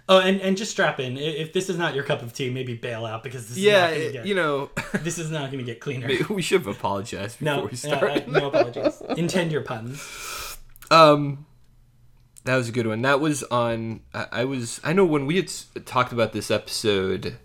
oh, 0.09 0.19
and, 0.19 0.41
and 0.41 0.57
just 0.57 0.71
strap 0.71 0.99
in. 0.99 1.17
If 1.17 1.53
this 1.53 1.69
is 1.69 1.77
not 1.77 1.93
your 1.95 2.03
cup 2.03 2.21
of 2.23 2.33
tea, 2.33 2.49
maybe 2.49 2.73
bail 2.73 3.05
out 3.05 3.21
because 3.23 3.43
this 3.47 3.57
is 3.57 3.63
Yeah, 3.63 3.81
not 3.81 3.89
going 3.93 4.07
to 4.07 4.13
get 4.13 4.25
you 4.25 4.35
know, 4.35 4.69
this 5.07 5.17
is 5.19 5.29
not 5.29 5.51
going 5.51 5.63
to 5.63 5.71
get 5.71 5.79
cleaner. 5.79 6.09
we 6.29 6.41
should 6.41 6.61
have 6.65 6.75
apologized 6.75 7.39
before 7.39 7.55
No, 7.57 7.63
we 7.65 7.71
uh, 7.71 7.75
start. 7.75 8.03
uh, 8.11 8.21
no 8.27 8.47
apologies. 8.47 9.01
Intend 9.17 9.51
your 9.51 9.61
puns. 9.61 10.57
Um 10.91 11.45
That 12.45 12.55
was 12.55 12.69
a 12.69 12.71
good 12.71 12.87
one. 12.87 13.01
That 13.03 13.19
was 13.19 13.43
on. 13.43 14.01
I, 14.13 14.25
I 14.41 14.43
was. 14.45 14.79
I 14.83 14.93
know 14.93 15.05
when 15.05 15.25
we 15.25 15.35
had 15.37 15.51
talked 15.85 16.11
about 16.13 16.31
this 16.33 16.49
episode, 16.51 17.37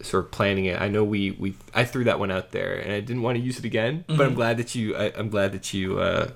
sort 0.00 0.24
of 0.26 0.30
planning 0.30 0.66
it. 0.66 0.80
I 0.80 0.88
know 0.88 1.02
we 1.02 1.32
we. 1.32 1.54
I 1.74 1.84
threw 1.84 2.04
that 2.04 2.18
one 2.20 2.30
out 2.30 2.52
there, 2.52 2.74
and 2.74 2.92
I 2.92 3.00
didn't 3.00 3.22
want 3.22 3.36
to 3.38 3.42
use 3.42 3.58
it 3.58 3.64
again. 3.64 4.04
But 4.06 4.20
I'm 4.26 4.34
glad 4.34 4.56
that 4.58 4.74
you. 4.76 4.94
I, 4.96 5.12
I'm 5.18 5.28
glad 5.28 5.50
that 5.52 5.74
you. 5.74 5.98
Uh, 5.98 6.28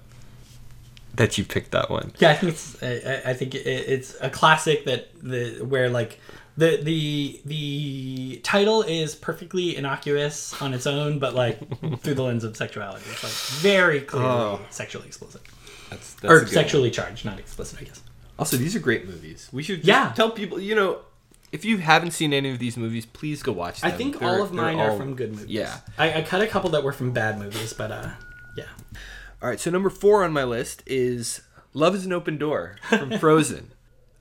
that 1.17 1.37
you 1.39 1.45
picked 1.45 1.71
that 1.73 1.91
one. 1.91 2.13
Yeah, 2.19 2.31
I 2.31 2.35
think 2.37 2.53
it's. 2.53 2.83
I, 2.83 2.87
I- 3.27 3.31
I 3.31 3.35
think 3.35 3.55
it's 3.55 4.17
a 4.21 4.31
classic 4.31 4.85
that 4.87 5.09
the 5.23 5.65
where 5.65 5.89
like 5.91 6.19
the 6.57 6.77
the 6.83 7.41
the 7.45 8.41
title 8.43 8.83
is 8.83 9.15
perfectly 9.15 9.77
innocuous 9.77 10.61
on 10.63 10.75
its 10.75 10.87
own, 10.87 11.19
but 11.19 11.35
like 11.35 11.59
through 12.01 12.15
the 12.15 12.23
lens 12.23 12.45
of 12.45 12.57
sexuality, 12.57 13.05
it's 13.11 13.23
like 13.23 13.33
very 13.63 14.01
clearly 14.01 14.29
Oh. 14.29 14.61
sexually 14.71 15.07
explicit 15.07 15.43
That's, 15.91 16.17
or 16.25 16.47
sexually 16.47 16.91
charged, 16.91 17.25
not 17.25 17.39
explicit, 17.39 17.81
I 17.81 17.85
guess. 17.85 18.03
Also, 18.39 18.57
these 18.57 18.75
are 18.75 18.81
great 18.81 19.07
movies. 19.07 19.49
We 19.53 19.63
should 19.63 19.77
just 19.79 19.89
Yeah. 19.89 20.13
tell 20.15 20.31
people. 20.31 20.59
You 20.61 20.75
know, 20.75 20.99
if 21.53 21.65
you 21.65 21.79
haven't 21.79 22.11
seen 22.13 22.33
any 22.33 22.51
of 22.51 22.59
these 22.59 22.77
movies, 22.77 23.07
please 23.07 23.43
go 23.43 23.53
watch 23.53 23.81
them. 23.83 23.91
I 23.91 23.95
think 23.97 24.19
They're- 24.19 24.29
all 24.29 24.43
of 24.43 24.53
mine 24.53 24.79
all- 24.79 24.95
are 24.95 24.97
from 24.97 25.15
good 25.15 25.33
movies. 25.33 25.47
Yeah. 25.49 25.77
I, 25.99 26.15
I 26.15 26.23
cut 26.23 26.41
a 26.43 26.47
couple 26.47 26.71
that 26.71 26.83
were 26.83 26.93
from 26.93 27.13
bad 27.13 27.39
movies, 27.39 27.73
but 27.75 27.91
uh, 27.93 28.09
yeah. 28.57 28.65
All 29.43 29.49
right, 29.49 29.59
so 29.59 29.73
number 29.73 29.91
four 29.91 30.23
on 30.23 30.33
my 30.33 30.45
list 30.45 30.85
is 30.87 31.41
"Love 31.75 31.97
Is 31.97 32.07
an 32.07 32.13
Open 32.13 32.39
Door" 32.39 32.77
from 32.89 33.11
Frozen. 33.19 33.73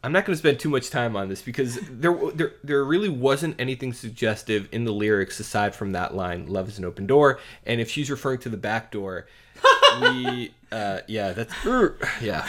I'm 0.04 0.12
not 0.12 0.26
going 0.26 0.34
to 0.34 0.40
spend 0.40 0.60
too 0.60 0.70
much 0.70 0.90
time 0.90 1.16
on 1.16 1.30
this 1.30 1.44
because 1.44 1.78
there, 1.92 2.18
there, 2.34 2.54
there 2.64 2.84
really 2.84 3.08
wasn't 3.08 3.56
anything 3.62 3.94
suggestive 3.94 4.68
in 4.72 4.84
the 4.84 4.92
lyrics 4.92 5.40
aside 5.40 5.76
from 5.76 5.92
that 5.92 6.16
line 6.16 6.48
"Love 6.48 6.68
is 6.70 6.80
an 6.80 6.86
open 6.86 7.06
door," 7.06 7.40
and 7.68 7.80
if 7.80 7.92
she's 7.92 8.10
referring 8.10 8.40
to 8.40 8.50
the 8.50 8.58
back 8.58 8.90
door, 8.90 9.28
we, 10.02 10.56
uh, 10.72 11.02
yeah, 11.08 11.34
that's, 11.34 11.54
yeah. 12.22 12.48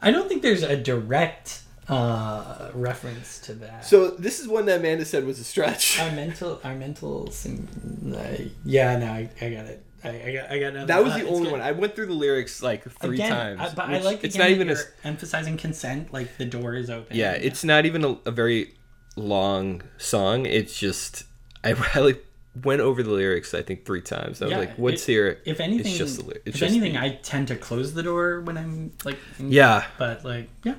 I 0.00 0.12
don't 0.12 0.28
think 0.28 0.42
there's 0.42 0.62
a 0.62 0.76
direct 0.76 1.62
uh, 1.88 2.70
reference 2.72 3.40
to 3.40 3.54
that. 3.54 3.84
So 3.84 4.10
this 4.10 4.38
is 4.38 4.46
one 4.46 4.66
that 4.66 4.78
Amanda 4.78 5.04
said 5.04 5.24
was 5.24 5.40
a 5.40 5.44
stretch. 5.44 5.98
our 5.98 6.12
mental, 6.12 6.60
our 6.62 6.76
mental, 6.76 7.32
sim- 7.32 8.14
uh, 8.16 8.44
yeah, 8.64 8.96
no, 8.96 9.06
I, 9.06 9.28
I 9.40 9.50
got 9.50 9.66
it. 9.66 9.83
I, 10.04 10.08
I 10.28 10.32
got, 10.32 10.50
I 10.50 10.58
got 10.58 10.72
nothing. 10.74 10.86
That 10.88 11.02
was 11.02 11.12
Uh, 11.12 11.16
the 11.18 11.22
it's 11.22 11.30
only 11.32 11.50
one. 11.52 11.60
I 11.60 11.72
went 11.72 11.94
through 11.96 12.06
the 12.06 12.12
lyrics 12.12 12.62
like 12.62 12.84
three 13.00 13.16
Again, 13.16 13.30
times. 13.30 13.60
I, 13.60 13.74
but 13.74 13.88
I 13.88 13.98
like 14.00 14.22
it's 14.24 14.36
not 14.36 14.50
even 14.50 14.70
a 14.70 14.76
emphasizing 15.02 15.56
consent, 15.56 16.12
like 16.12 16.36
the 16.36 16.44
door 16.44 16.74
is 16.74 16.90
open. 16.90 17.16
Yeah, 17.16 17.32
it's 17.32 17.64
not 17.64 17.86
even 17.86 18.04
a, 18.04 18.18
a 18.26 18.30
very 18.30 18.74
long 19.16 19.82
song. 19.98 20.46
It's 20.46 20.78
just 20.78 21.24
I 21.62 21.70
really 21.94 22.16
went 22.62 22.80
over 22.80 23.02
the 23.02 23.10
lyrics. 23.10 23.54
I 23.54 23.62
think 23.62 23.84
three 23.86 24.00
times. 24.02 24.40
I 24.42 24.46
was 24.46 24.52
Yeah, 24.52 24.58
like, 24.58 24.76
"What's 24.76 25.08
it- 25.08 25.12
here?" 25.12 25.40
If 25.44 25.60
anything, 25.60 25.86
it's 25.86 25.98
just 25.98 26.26
the 26.26 26.36
if 26.46 26.54
just 26.54 26.62
anything, 26.70 26.92
the- 26.94 27.00
I 27.00 27.18
tend 27.22 27.48
to 27.48 27.56
close 27.56 27.94
the 27.94 28.02
door 28.02 28.40
when 28.42 28.56
I'm 28.58 28.92
like. 29.04 29.18
in- 29.38 29.50
yeah, 29.50 29.84
But 29.98 30.24
like, 30.24 30.48
yeah. 30.64 30.74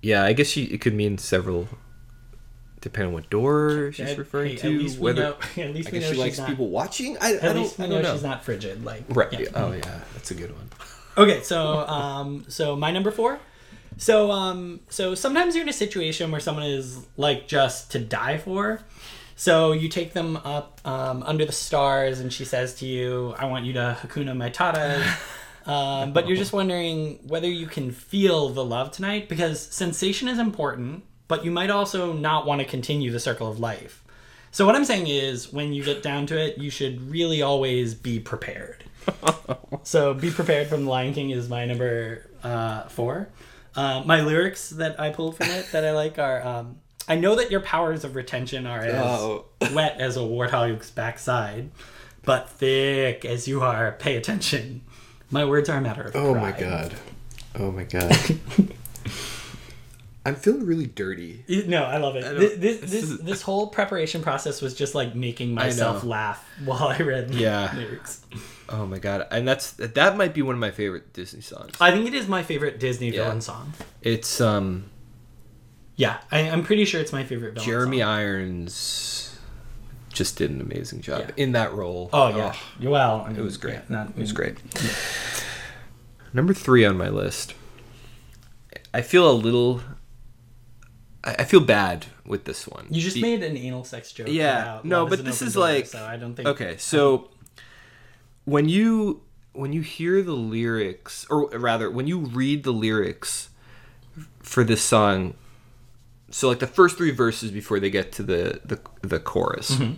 yeah. 0.00 0.24
I 0.24 0.32
guess 0.32 0.48
she 0.48 0.64
it 0.64 0.80
could 0.80 0.94
mean 0.94 1.18
several, 1.18 1.68
depending 2.82 3.08
on 3.08 3.14
what 3.14 3.30
door 3.30 3.90
she's 3.92 4.08
Hey, 4.08 4.16
referring 4.16 4.52
at 4.56 4.58
to. 4.60 4.88
whether 5.00 5.22
know- 5.22 5.36
at 5.62 5.74
least 5.74 5.88
I 5.88 5.92
guess 5.92 6.10
she 6.10 6.16
likes 6.16 6.36
not- 6.38 6.48
people 6.48 6.68
watching. 6.68 7.16
I, 7.18 7.28
I 7.28 7.32
At 7.36 7.40
don't, 7.42 7.56
least 7.56 7.78
we 7.78 7.84
I 7.86 7.88
know, 7.88 8.02
know. 8.02 8.12
she's 8.12 8.22
not 8.22 8.44
frigid. 8.44 8.84
Like, 8.84 9.04
Right. 9.08 9.32
yeah. 9.32 9.46
Oh 9.54 9.72
yeah, 9.72 10.00
that's 10.12 10.30
a 10.30 10.34
good 10.34 10.52
one. 10.54 10.68
Okay, 11.16 11.42
so 11.42 11.78
um, 11.88 12.44
so 12.48 12.76
my 12.76 12.90
number 12.90 13.10
four. 13.10 13.38
So 13.96 14.30
um, 14.30 14.80
so 14.90 15.14
sometimes 15.14 15.54
you're 15.54 15.62
in 15.62 15.68
a 15.68 15.72
situation 15.72 16.30
where 16.30 16.40
someone 16.40 16.64
is 16.66 17.06
like 17.16 17.48
just 17.48 17.90
to 17.92 17.98
die 17.98 18.36
for. 18.38 18.80
So 19.36 19.72
you 19.72 19.88
take 19.88 20.12
them 20.12 20.36
up 20.38 20.80
um, 20.84 21.22
under 21.24 21.44
the 21.44 21.52
stars, 21.52 22.20
and 22.20 22.32
she 22.32 22.44
says 22.44 22.74
to 22.76 22.86
you, 22.86 23.34
"I 23.38 23.46
want 23.46 23.64
you 23.64 23.72
to 23.74 23.96
Hakuna 24.00 24.32
Matata." 24.36 25.02
um, 25.70 26.12
but 26.12 26.26
you're 26.28 26.36
just 26.36 26.52
wondering 26.52 27.18
whether 27.26 27.48
you 27.48 27.66
can 27.66 27.90
feel 27.92 28.48
the 28.50 28.64
love 28.64 28.90
tonight 28.92 29.28
because 29.28 29.60
sensation 29.60 30.28
is 30.28 30.38
important, 30.38 31.04
but 31.28 31.44
you 31.44 31.50
might 31.50 31.70
also 31.70 32.12
not 32.12 32.46
want 32.46 32.60
to 32.60 32.66
continue 32.66 33.10
the 33.10 33.20
circle 33.20 33.48
of 33.50 33.58
life. 33.60 34.02
So 34.50 34.66
what 34.66 34.74
I'm 34.76 34.84
saying 34.84 35.06
is, 35.06 35.52
when 35.52 35.72
you 35.72 35.82
get 35.82 36.02
down 36.02 36.26
to 36.26 36.38
it, 36.38 36.58
you 36.58 36.68
should 36.70 37.10
really 37.10 37.40
always 37.40 37.94
be 37.94 38.20
prepared. 38.20 38.84
so 39.82 40.12
be 40.14 40.30
prepared 40.30 40.68
from 40.68 40.84
the 40.84 40.90
Lion 40.90 41.14
King 41.14 41.30
is 41.30 41.48
my 41.48 41.64
number 41.64 42.28
uh, 42.42 42.82
four. 42.88 43.28
Uh, 43.74 44.02
my 44.04 44.20
lyrics 44.20 44.68
that 44.70 45.00
I 45.00 45.10
pulled 45.10 45.36
from 45.38 45.46
it 45.48 45.68
that 45.72 45.84
I 45.84 45.92
like 45.92 46.18
are 46.18 46.46
um, 46.46 46.76
I 47.08 47.16
know 47.16 47.34
that 47.36 47.50
your 47.50 47.60
powers 47.60 48.04
of 48.04 48.14
retention 48.14 48.66
are 48.66 48.80
as 48.80 48.94
Oh. 48.94 49.46
wet 49.72 49.98
as 49.98 50.16
a 50.18 50.20
warthog's 50.20 50.90
backside, 50.90 51.70
but 52.22 52.50
thick 52.50 53.24
as 53.24 53.48
you 53.48 53.62
are, 53.62 53.92
pay 53.92 54.16
attention. 54.16 54.82
My 55.30 55.46
words 55.46 55.70
are 55.70 55.78
a 55.78 55.80
matter 55.80 56.02
of 56.02 56.14
Oh 56.14 56.34
my 56.34 56.52
god. 56.52 56.92
Oh 57.58 57.72
my 57.72 57.84
god. 57.96 58.14
I'm 60.24 60.36
feeling 60.36 60.64
really 60.64 60.86
dirty. 60.86 61.44
No, 61.66 61.82
I 61.82 61.96
love 61.96 62.14
it. 62.14 62.20
don't- 62.22 62.38
This, 62.38 62.56
this, 62.58 62.80
this 62.90 63.18
this, 63.20 63.42
whole 63.42 63.66
preparation 63.68 64.22
process 64.22 64.62
was 64.62 64.72
just 64.74 64.94
like 64.94 65.14
making 65.16 65.52
myself 65.54 66.04
laugh 66.04 66.48
while 66.64 66.84
I 66.88 66.98
read 66.98 67.28
the 67.30 67.34
Yeah. 67.38 67.72
lyrics. 67.76 68.24
Oh 68.68 68.86
my 68.86 68.98
god. 69.00 69.26
And 69.32 69.46
that's 69.48 69.72
that 69.72 70.16
might 70.16 70.32
be 70.32 70.40
one 70.42 70.54
of 70.54 70.60
my 70.60 70.70
favorite 70.70 71.12
Disney 71.12 71.40
songs. 71.40 71.72
I 71.80 71.90
think 71.90 72.06
it 72.06 72.14
is 72.14 72.28
my 72.28 72.42
favorite 72.44 72.78
Disney 72.78 73.08
Yeah. 73.10 73.24
villain 73.24 73.40
song. 73.40 73.72
It's 74.00 74.40
um 74.40 74.84
Yeah, 75.96 76.18
I, 76.30 76.48
I'm 76.48 76.62
pretty 76.62 76.84
sure 76.84 77.00
it's 77.00 77.12
my 77.12 77.24
favorite 77.24 77.54
villain 77.54 77.66
Jeremy 77.68 77.98
song. 77.98 78.08
Irons 78.08 79.38
just 80.12 80.36
did 80.36 80.50
an 80.50 80.60
amazing 80.60 81.00
job 81.00 81.20
Yeah. 81.36 81.44
in 81.44 81.52
that 81.52 81.72
role. 81.72 82.10
Oh 82.12 82.28
yeah, 82.36 82.54
well, 82.80 83.26
it 83.36 83.40
was 83.40 83.56
great. 83.56 83.74
yeah, 83.74 83.80
not, 83.88 84.10
It 84.10 84.18
was 84.18 84.30
great. 84.32 84.56
Number 86.32 86.54
three 86.54 86.84
on 86.84 86.96
my 86.96 87.08
list. 87.08 87.54
I 88.94 89.02
feel 89.02 89.30
a 89.30 89.32
little. 89.32 89.80
I 91.24 91.36
I 91.40 91.44
feel 91.44 91.60
bad 91.60 92.06
with 92.26 92.44
this 92.44 92.66
one. 92.66 92.86
You 92.90 93.00
just 93.00 93.16
Be- 93.16 93.22
made 93.22 93.42
an 93.42 93.56
anal 93.56 93.84
sex 93.84 94.12
joke. 94.12 94.28
Yeah, 94.30 94.80
no, 94.84 95.06
but 95.06 95.24
this 95.24 95.42
is 95.42 95.54
door, 95.54 95.64
like- 95.64 95.86
So 95.86 96.04
I 96.04 96.16
don't 96.16 96.34
think. 96.34 96.48
Okay, 96.48 96.76
so 96.78 97.28
when 98.44 98.68
you 98.68 99.22
when 99.52 99.72
you 99.72 99.82
hear 99.82 100.22
the 100.22 100.32
lyrics, 100.32 101.26
or 101.30 101.48
rather, 101.50 101.90
when 101.90 102.06
you 102.06 102.18
read 102.20 102.64
the 102.64 102.72
lyrics 102.72 103.50
for 104.40 104.64
this 104.64 104.82
song, 104.82 105.34
so 106.30 106.48
like 106.48 106.58
the 106.58 106.66
first 106.66 106.96
three 106.96 107.10
verses 107.10 107.50
before 107.50 107.78
they 107.78 107.90
get 107.90 108.12
to 108.12 108.22
the 108.22 108.60
the, 108.64 108.80
the 109.02 109.20
chorus, 109.20 109.72
Mm-hmm. 109.72 109.94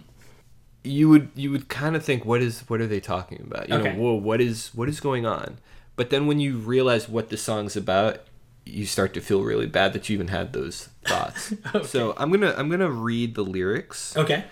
you 0.82 1.08
would 1.08 1.28
you 1.34 1.50
would 1.52 1.68
kind 1.68 1.94
of 1.96 2.04
think, 2.04 2.24
what 2.24 2.42
is 2.42 2.60
what 2.68 2.80
are 2.80 2.86
they 2.86 3.00
talking 3.00 3.40
about? 3.46 3.68
You 3.68 3.76
Okay. 3.76 3.92
know, 3.94 4.00
whoa, 4.02 4.14
what 4.14 4.40
is 4.40 4.70
what 4.74 4.88
is 4.88 5.00
going 5.00 5.24
on? 5.24 5.58
But 5.96 6.10
then 6.10 6.26
when 6.26 6.40
you 6.40 6.56
realize 6.58 7.08
what 7.08 7.28
the 7.28 7.36
song's 7.36 7.76
about, 7.76 8.18
you 8.66 8.86
start 8.86 9.14
to 9.14 9.20
feel 9.20 9.42
really 9.42 9.66
bad 9.66 9.92
that 9.92 10.08
you 10.08 10.14
even 10.14 10.28
had 10.28 10.52
those 10.52 10.88
thoughts. 11.04 11.54
So 11.84 12.14
I'm 12.16 12.30
gonna 12.30 12.54
I'm 12.56 12.68
gonna 12.70 12.90
read 12.90 13.34
the 13.34 13.44
lyrics. 13.44 14.16
Okay. 14.16 14.44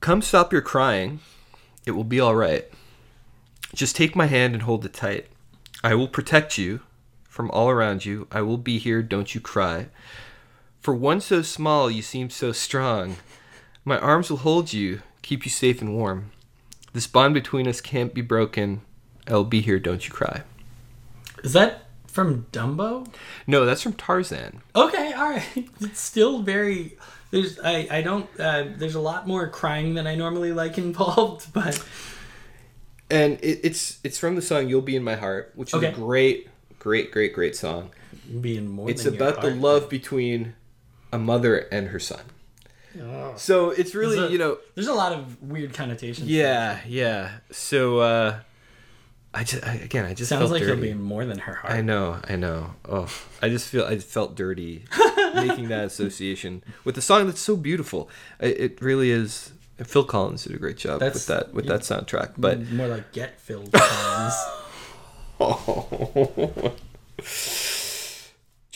Come 0.00 0.22
stop 0.22 0.52
your 0.52 0.62
crying. 0.62 1.20
It 1.84 1.92
will 1.92 2.04
be 2.04 2.20
all 2.20 2.34
right. 2.34 2.68
Just 3.74 3.96
take 3.96 4.14
my 4.14 4.26
hand 4.26 4.54
and 4.54 4.62
hold 4.62 4.84
it 4.84 4.92
tight. 4.92 5.26
I 5.82 5.94
will 5.94 6.08
protect 6.08 6.58
you 6.58 6.80
from 7.24 7.50
all 7.50 7.68
around 7.68 8.04
you. 8.04 8.26
I 8.30 8.42
will 8.42 8.58
be 8.58 8.78
here, 8.78 9.02
don't 9.02 9.34
you 9.34 9.40
cry. 9.40 9.88
For 10.80 10.94
one 10.94 11.20
so 11.20 11.42
small, 11.42 11.90
you 11.90 12.02
seem 12.02 12.30
so 12.30 12.52
strong. 12.52 13.16
My 13.84 13.98
arms 13.98 14.30
will 14.30 14.38
hold 14.38 14.72
you, 14.72 15.02
keep 15.22 15.44
you 15.44 15.50
safe 15.50 15.80
and 15.80 15.94
warm. 15.94 16.30
This 16.92 17.06
bond 17.06 17.34
between 17.34 17.68
us 17.68 17.80
can't 17.80 18.14
be 18.14 18.22
broken. 18.22 18.82
I'll 19.26 19.44
be 19.44 19.60
here, 19.60 19.78
don't 19.78 20.06
you 20.06 20.14
cry. 20.14 20.42
Is 21.42 21.52
that 21.52 21.85
from 22.16 22.46
Dumbo? 22.50 23.06
No, 23.46 23.64
that's 23.64 23.82
from 23.82 23.92
Tarzan. 23.92 24.60
Okay, 24.74 25.12
all 25.12 25.30
right. 25.30 25.68
It's 25.80 26.00
still 26.00 26.42
very. 26.42 26.98
There's 27.30 27.60
I 27.60 27.86
I 27.90 28.02
don't. 28.02 28.28
Uh, 28.40 28.64
there's 28.76 28.96
a 28.96 29.00
lot 29.00 29.28
more 29.28 29.48
crying 29.48 29.94
than 29.94 30.06
I 30.08 30.14
normally 30.16 30.50
like 30.52 30.78
involved, 30.78 31.52
but 31.58 31.80
And 33.10 33.34
it, 33.42 33.60
it's 33.62 33.98
it's 34.02 34.18
from 34.18 34.34
the 34.34 34.42
song 34.42 34.68
"You'll 34.68 34.80
Be 34.82 34.96
in 34.96 35.04
My 35.04 35.14
Heart," 35.14 35.52
which 35.54 35.68
is 35.68 35.74
Okay. 35.74 35.88
a 35.88 35.92
great, 35.92 36.48
great, 36.80 37.12
great, 37.12 37.32
great 37.34 37.54
song. 37.54 37.90
being 38.40 38.68
more. 38.68 38.90
It's 38.90 39.04
than 39.04 39.14
your 39.14 39.22
about 39.28 39.42
the 39.42 39.50
love 39.54 39.88
between 39.88 40.54
a 41.12 41.18
mother 41.18 41.56
and 41.70 41.88
her 41.88 42.00
son. 42.00 42.22
Oh. 43.00 43.34
So 43.36 43.70
it's 43.70 43.94
really, 43.94 44.18
a- 44.18 44.28
you 44.30 44.38
know, 44.38 44.58
There's 44.74 44.88
a 44.88 44.94
lot 44.94 45.12
of 45.12 45.40
weird 45.42 45.74
connotations. 45.74 46.28
yeah, 46.28 46.80
yeah. 46.88 47.30
So 47.52 48.00
uh 48.00 48.38
I 49.36 49.44
just 49.44 49.62
I, 49.66 49.74
again, 49.74 50.04
I 50.06 50.14
just 50.14 50.30
Sounds 50.30 50.40
felt 50.40 50.50
like 50.52 50.62
dirty. 50.62 50.88
you'll 50.88 50.94
be 50.96 51.02
more 51.02 51.24
than 51.26 51.38
her 51.40 51.54
heart. 51.54 51.74
I 51.74 51.82
know, 51.82 52.18
I 52.26 52.36
know. 52.36 52.70
Oh, 52.88 53.06
I 53.42 53.50
just 53.50 53.68
feel 53.68 53.84
I 53.84 53.98
felt 53.98 54.34
dirty 54.34 54.84
making 55.34 55.68
that 55.68 55.84
association 55.84 56.62
with 56.84 56.96
a 56.96 57.02
song 57.02 57.26
that's 57.26 57.40
so 57.40 57.54
beautiful. 57.56 58.08
It, 58.40 58.58
it 58.60 58.80
really 58.82 59.10
is. 59.10 59.52
Phil 59.84 60.04
Collins 60.04 60.44
did 60.44 60.54
a 60.54 60.58
great 60.58 60.78
job 60.78 61.00
That's- 61.00 61.14
with 61.14 61.26
that 61.26 61.52
with 61.52 61.66
that 61.66 61.82
soundtrack. 61.82 62.32
But 62.38 62.70
more 62.70 62.88
like 62.88 63.12
get 63.12 63.38
filled 63.38 63.72
times. 63.74 64.34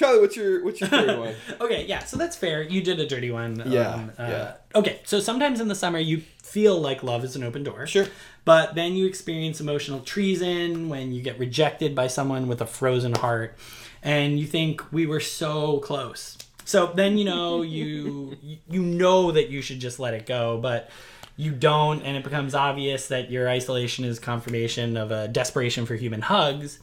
Charlie, 0.00 0.20
what's 0.20 0.34
your 0.34 0.64
what's 0.64 0.80
your 0.80 0.88
third 0.88 1.18
one? 1.18 1.34
okay, 1.60 1.84
yeah, 1.86 1.98
so 1.98 2.16
that's 2.16 2.34
fair. 2.34 2.62
You 2.62 2.80
did 2.80 2.98
a 3.00 3.06
dirty 3.06 3.30
one. 3.30 3.62
Yeah, 3.66 3.90
um, 3.90 4.10
uh, 4.18 4.22
yeah. 4.22 4.52
Okay, 4.74 5.00
so 5.04 5.20
sometimes 5.20 5.60
in 5.60 5.68
the 5.68 5.74
summer 5.74 5.98
you 5.98 6.22
feel 6.42 6.80
like 6.80 7.02
love 7.02 7.22
is 7.22 7.36
an 7.36 7.44
open 7.44 7.64
door. 7.64 7.86
Sure. 7.86 8.06
But 8.46 8.74
then 8.74 8.94
you 8.94 9.04
experience 9.04 9.60
emotional 9.60 10.00
treason 10.00 10.88
when 10.88 11.12
you 11.12 11.20
get 11.20 11.38
rejected 11.38 11.94
by 11.94 12.06
someone 12.06 12.48
with 12.48 12.62
a 12.62 12.66
frozen 12.66 13.14
heart. 13.14 13.58
and 14.02 14.38
you 14.38 14.46
think 14.46 14.90
we 14.90 15.04
were 15.04 15.20
so 15.20 15.80
close. 15.80 16.38
So 16.64 16.86
then 16.94 17.18
you 17.18 17.26
know 17.26 17.60
you 17.76 18.38
you 18.70 18.80
know 18.80 19.32
that 19.32 19.50
you 19.50 19.60
should 19.60 19.80
just 19.80 20.00
let 20.00 20.14
it 20.14 20.24
go, 20.24 20.56
but 20.56 20.88
you 21.36 21.52
don't, 21.52 22.00
and 22.00 22.16
it 22.16 22.24
becomes 22.24 22.54
obvious 22.54 23.08
that 23.08 23.30
your 23.30 23.50
isolation 23.50 24.06
is 24.06 24.18
confirmation 24.18 24.96
of 24.96 25.10
a 25.10 25.28
desperation 25.28 25.84
for 25.84 25.94
human 25.94 26.22
hugs. 26.22 26.78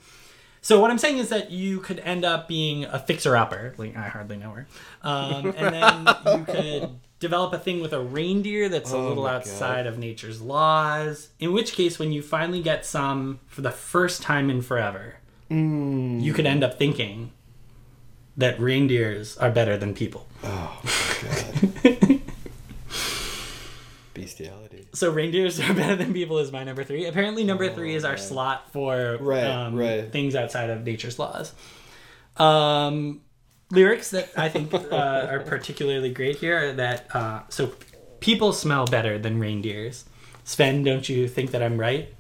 So 0.62 0.80
what 0.82 0.92
I'm 0.92 0.98
saying 0.98 1.18
is 1.20 1.30
that 1.30 1.52
you 1.52 1.80
could 1.80 2.00
end 2.00 2.26
up 2.26 2.48
being 2.48 2.84
a 2.86 3.00
fixer-upper. 3.00 3.74
Like 3.78 3.96
I 3.96 4.08
hardly 4.10 4.38
know 4.38 4.52
her, 4.52 4.68
um, 5.02 5.54
and 5.56 5.74
then 5.74 6.16
you 6.40 6.46
could 6.46 6.90
develop 7.20 7.54
a 7.54 7.60
thing 7.60 7.80
with 7.82 7.94
a 7.94 8.00
reindeer 8.02 8.70
that's 8.70 8.92
a 8.92 8.96
Oh 8.98 9.08
little 9.10 9.24
my 9.24 9.36
outside 9.36 9.88
of 9.88 9.98
nature's 9.98 10.42
laws. 10.42 11.30
In 11.40 11.54
which 11.54 11.74
case, 11.74 11.98
when 12.00 12.12
you 12.12 12.22
finally 12.22 12.62
get 12.62 12.86
some 12.86 13.40
for 13.48 13.62
the 13.62 13.72
first 13.72 14.22
time 14.22 14.50
in 14.50 14.62
forever, 14.62 15.16
Mm. 15.50 16.22
you 16.22 16.34
could 16.34 16.46
end 16.46 16.62
up 16.62 16.78
thinking 16.78 17.32
that 18.36 18.60
reindeers 18.60 19.38
are 19.38 19.50
better 19.50 19.78
than 19.78 19.94
people. 19.94 20.28
Oh 20.44 20.82
god. 21.84 22.22
Bestiality. 24.22 24.88
So 24.94 25.12
reindeers 25.12 25.60
are 25.60 25.74
better 25.82 25.96
than 25.96 26.14
people 26.14 26.40
is 26.40 26.52
my 26.52 26.64
number 26.64 26.84
three. 26.84 27.06
Apparently, 27.06 27.44
number 27.44 27.72
three 27.74 27.96
is 27.96 28.04
our 28.04 28.18
slot 28.18 28.72
for 28.74 29.18
Oh, 29.20 29.24
Right, 29.24 29.44
um, 29.46 29.76
right. 29.76 30.12
things 30.12 30.36
outside 30.36 30.70
of 30.70 30.84
nature's 30.84 31.18
laws. 31.20 31.54
Um, 32.38 33.22
lyrics 33.72 34.12
that 34.12 34.30
I 34.38 34.50
think 34.50 34.74
uh, 34.74 34.78
are 35.30 35.40
particularly 35.42 36.12
great 36.12 36.38
here 36.38 36.70
are 36.70 36.74
that 36.74 37.08
uh, 37.16 37.42
so 37.50 37.72
people 38.20 38.54
smell 38.54 38.86
better 38.86 39.18
than 39.18 39.40
reindeers. 39.40 40.06
Sven, 40.44 40.84
don't 40.84 41.08
you 41.10 41.28
think 41.28 41.52
that 41.52 41.62
I'm 41.62 41.78
right? 41.80 42.14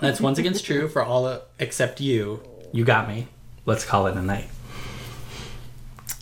That's 0.00 0.20
once 0.20 0.38
again 0.38 0.54
true 0.58 0.88
for 0.88 1.02
all 1.02 1.40
except 1.58 2.00
you. 2.00 2.42
You 2.72 2.84
got 2.84 3.08
me. 3.08 3.28
Let's 3.66 3.84
call 3.84 4.06
it 4.06 4.16
a 4.16 4.22
night. 4.22 4.48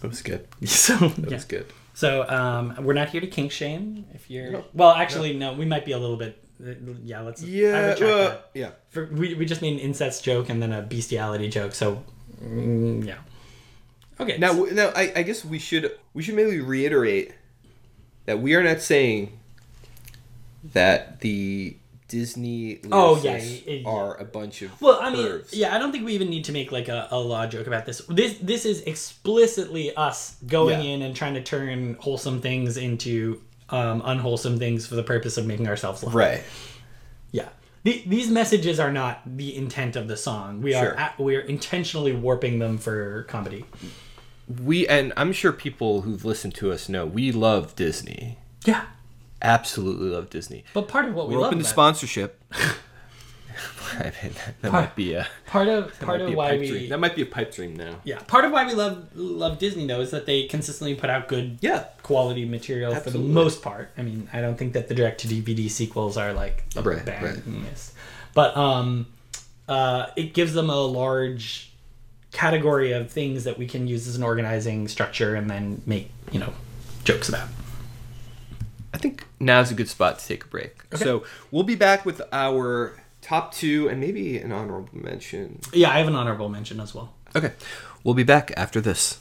That 0.00 0.08
was 0.08 0.22
good. 0.22 0.46
So 0.66 0.96
That 0.96 1.18
yeah. 1.30 1.34
was 1.36 1.44
good. 1.44 1.66
So 2.02 2.28
um, 2.28 2.74
we're 2.84 2.94
not 2.94 3.10
here 3.10 3.20
to 3.20 3.28
kink 3.28 3.52
shame. 3.52 4.06
If 4.12 4.28
you're 4.28 4.50
No. 4.50 4.64
well, 4.74 4.90
actually, 4.90 5.34
no. 5.38 5.52
we 5.52 5.64
might 5.64 5.84
be 5.84 5.92
a 5.92 5.98
little 5.98 6.16
bit. 6.16 6.36
uh, 6.60 6.72
Yeah, 7.04 7.20
let's. 7.20 7.44
Yeah. 7.44 7.78
retract 7.94 8.00
well, 8.00 8.28
that. 8.30 8.50
yeah. 8.54 8.70
For, 8.90 9.06
we 9.06 9.34
we 9.34 9.46
just 9.46 9.62
made 9.62 9.74
an 9.74 9.78
incest 9.78 10.24
joke 10.24 10.48
and 10.48 10.60
then 10.60 10.72
a 10.72 10.82
bestiality 10.82 11.48
joke. 11.48 11.76
So 11.76 12.02
mm, 12.42 13.06
yeah. 13.06 13.18
Okay. 14.18 14.36
Now, 14.36 14.52
so- 14.52 14.64
now, 14.74 14.90
I, 14.96 15.12
I 15.14 15.22
guess 15.22 15.44
we 15.44 15.60
should 15.60 15.92
we 16.12 16.24
should 16.24 16.34
maybe 16.34 16.58
reiterate 16.60 17.34
that 18.26 18.40
we 18.40 18.56
are 18.56 18.64
not 18.64 18.80
saying 18.80 19.38
that 20.72 21.20
the 21.20 21.76
Disney 22.12 22.78
Oh, 22.92 23.18
yeah, 23.24 23.38
lyricists 23.38 23.66
y- 23.66 23.82
y- 23.86 23.90
are 23.90 24.16
a 24.20 24.24
bunch 24.24 24.60
of 24.62 24.80
well, 24.82 24.98
I 25.00 25.08
mean, 25.10 25.26
pervs. 25.26 25.48
yeah, 25.52 25.74
I 25.74 25.78
don't 25.78 25.92
think 25.92 26.04
we 26.04 26.12
even 26.12 26.28
need 26.28 26.44
to 26.44 26.52
make 26.52 26.70
like 26.70 26.88
a, 26.88 27.08
a 27.10 27.18
law 27.18 27.46
joke 27.46 27.66
about 27.66 27.86
this. 27.86 28.02
This 28.08 28.36
this 28.38 28.66
is 28.66 28.82
explicitly 28.82 29.94
us 29.96 30.36
going 30.46 30.80
Yeah. 30.82 30.90
in 30.94 31.02
and 31.02 31.16
trying 31.16 31.34
to 31.34 31.42
turn 31.42 31.96
wholesome 31.98 32.40
things 32.42 32.76
into 32.76 33.40
um, 33.70 34.02
unwholesome 34.04 34.58
things 34.58 34.86
for 34.86 34.94
the 34.94 35.02
purpose 35.02 35.38
of 35.38 35.46
making 35.46 35.66
ourselves 35.68 36.02
look 36.04 36.12
right. 36.12 36.42
Yeah. 37.30 37.48
The, 37.84 38.02
these 38.06 38.28
messages 38.30 38.78
are 38.78 38.92
not 38.92 39.22
the 39.24 39.56
intent 39.56 39.96
of 39.96 40.06
the 40.06 40.16
song. 40.16 40.60
We 40.62 40.74
are 40.74 40.92
at, 40.94 41.18
we 41.18 41.34
are 41.36 41.40
intentionally 41.40 42.12
warping 42.14 42.58
them 42.58 42.76
for 42.78 43.22
comedy. 43.24 43.64
We 44.62 44.86
and 44.86 45.12
I'm 45.16 45.32
sure 45.32 45.50
people 45.52 46.02
who've 46.02 46.24
listened 46.24 46.54
to 46.56 46.70
us 46.72 46.88
know 46.90 47.06
we 47.06 47.32
love 47.32 47.74
Disney. 47.74 48.38
Yeah. 48.66 48.84
Absolutely 49.42 50.08
love 50.10 50.30
Disney. 50.30 50.64
But 50.72 50.88
part 50.88 51.06
of 51.06 51.14
what 51.14 51.28
we 51.28 51.34
We're 51.34 51.40
love 51.42 51.48
open 51.48 51.58
to 51.58 51.62
about- 51.64 51.70
sponsorship. 51.70 52.42
I 53.98 54.04
mean, 54.04 54.32
that, 54.32 54.54
that 54.62 54.72
might 54.72 54.96
be 54.96 55.12
a 55.12 55.26
part 55.46 55.68
of 55.68 55.98
part 56.00 56.22
of 56.22 56.32
why 56.32 56.50
pipe 56.52 56.60
we 56.60 56.68
dream. 56.68 56.88
That 56.88 56.98
might 56.98 57.14
be 57.14 57.20
a 57.22 57.26
pipe 57.26 57.52
dream 57.52 57.76
now. 57.76 57.96
yeah 58.04 58.20
part 58.20 58.46
of 58.46 58.52
why 58.52 58.64
we 58.64 58.72
love 58.72 59.08
love 59.14 59.58
Disney 59.58 59.86
though 59.86 60.00
is 60.00 60.10
that 60.12 60.24
they 60.24 60.44
consistently 60.46 60.94
put 60.94 61.10
out 61.10 61.28
good 61.28 61.58
Yeah. 61.60 61.84
quality 62.02 62.46
material 62.46 62.94
Absolutely. 62.94 63.12
for 63.12 63.18
the 63.28 63.32
most 63.34 63.60
part. 63.60 63.90
I 63.98 64.02
mean, 64.02 64.30
I 64.32 64.40
don't 64.40 64.56
think 64.56 64.72
that 64.72 64.88
the 64.88 64.94
direct 64.94 65.20
to 65.22 65.28
DVD 65.28 65.68
sequels 65.70 66.16
are 66.16 66.32
like 66.32 66.68
the 66.70 66.82
Right, 66.82 67.04
bangest. 67.04 67.92
but 68.32 68.56
um, 68.56 69.06
uh, 69.68 70.06
it 70.16 70.32
gives 70.32 70.54
them 70.54 70.70
a 70.70 70.80
large 70.80 71.72
category 72.32 72.92
of 72.92 73.10
things 73.10 73.44
that 73.44 73.58
we 73.58 73.66
can 73.66 73.86
use 73.86 74.08
as 74.08 74.16
an 74.16 74.22
organizing 74.22 74.88
structure 74.88 75.34
and 75.34 75.50
then 75.50 75.82
make 75.84 76.10
you 76.30 76.40
know 76.40 76.54
jokes 77.04 77.28
about. 77.28 77.48
I 79.42 79.44
think 79.44 79.48
now's 79.48 79.72
a 79.72 79.74
good 79.74 79.88
spot 79.88 80.20
to 80.20 80.26
take 80.26 80.44
a 80.44 80.46
break. 80.46 80.82
So 80.94 81.24
we'll 81.50 81.64
be 81.64 81.74
back 81.74 82.06
with 82.06 82.22
our 82.32 82.96
top 83.22 83.52
two 83.52 83.88
and 83.88 83.98
maybe 84.00 84.38
an 84.38 84.52
honorable 84.52 84.88
mention. 84.92 85.58
Yeah, 85.72 85.90
I 85.90 85.98
have 85.98 86.06
an 86.06 86.14
honorable 86.14 86.48
mention 86.48 86.78
as 86.78 86.94
well. 86.94 87.12
Okay. 87.34 87.50
We'll 88.04 88.14
be 88.14 88.22
back 88.22 88.52
after 88.56 88.80
this. 88.80 89.18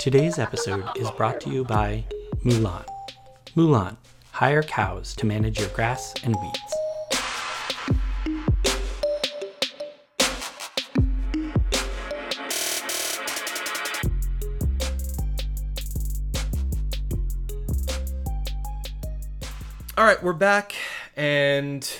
Today's 0.00 0.40
episode 0.40 0.84
is 0.96 1.10
brought 1.12 1.40
to 1.42 1.50
you 1.50 1.62
by 1.64 2.04
Mulan. 2.44 2.84
Mulan, 3.56 3.98
hire 4.32 4.64
cows 4.64 5.14
to 5.14 5.26
manage 5.26 5.60
your 5.60 5.68
grass 5.68 6.12
and 6.24 6.34
weeds. 6.34 6.85
All 20.06 20.12
right, 20.12 20.22
we're 20.22 20.34
back 20.34 20.76
and 21.16 21.90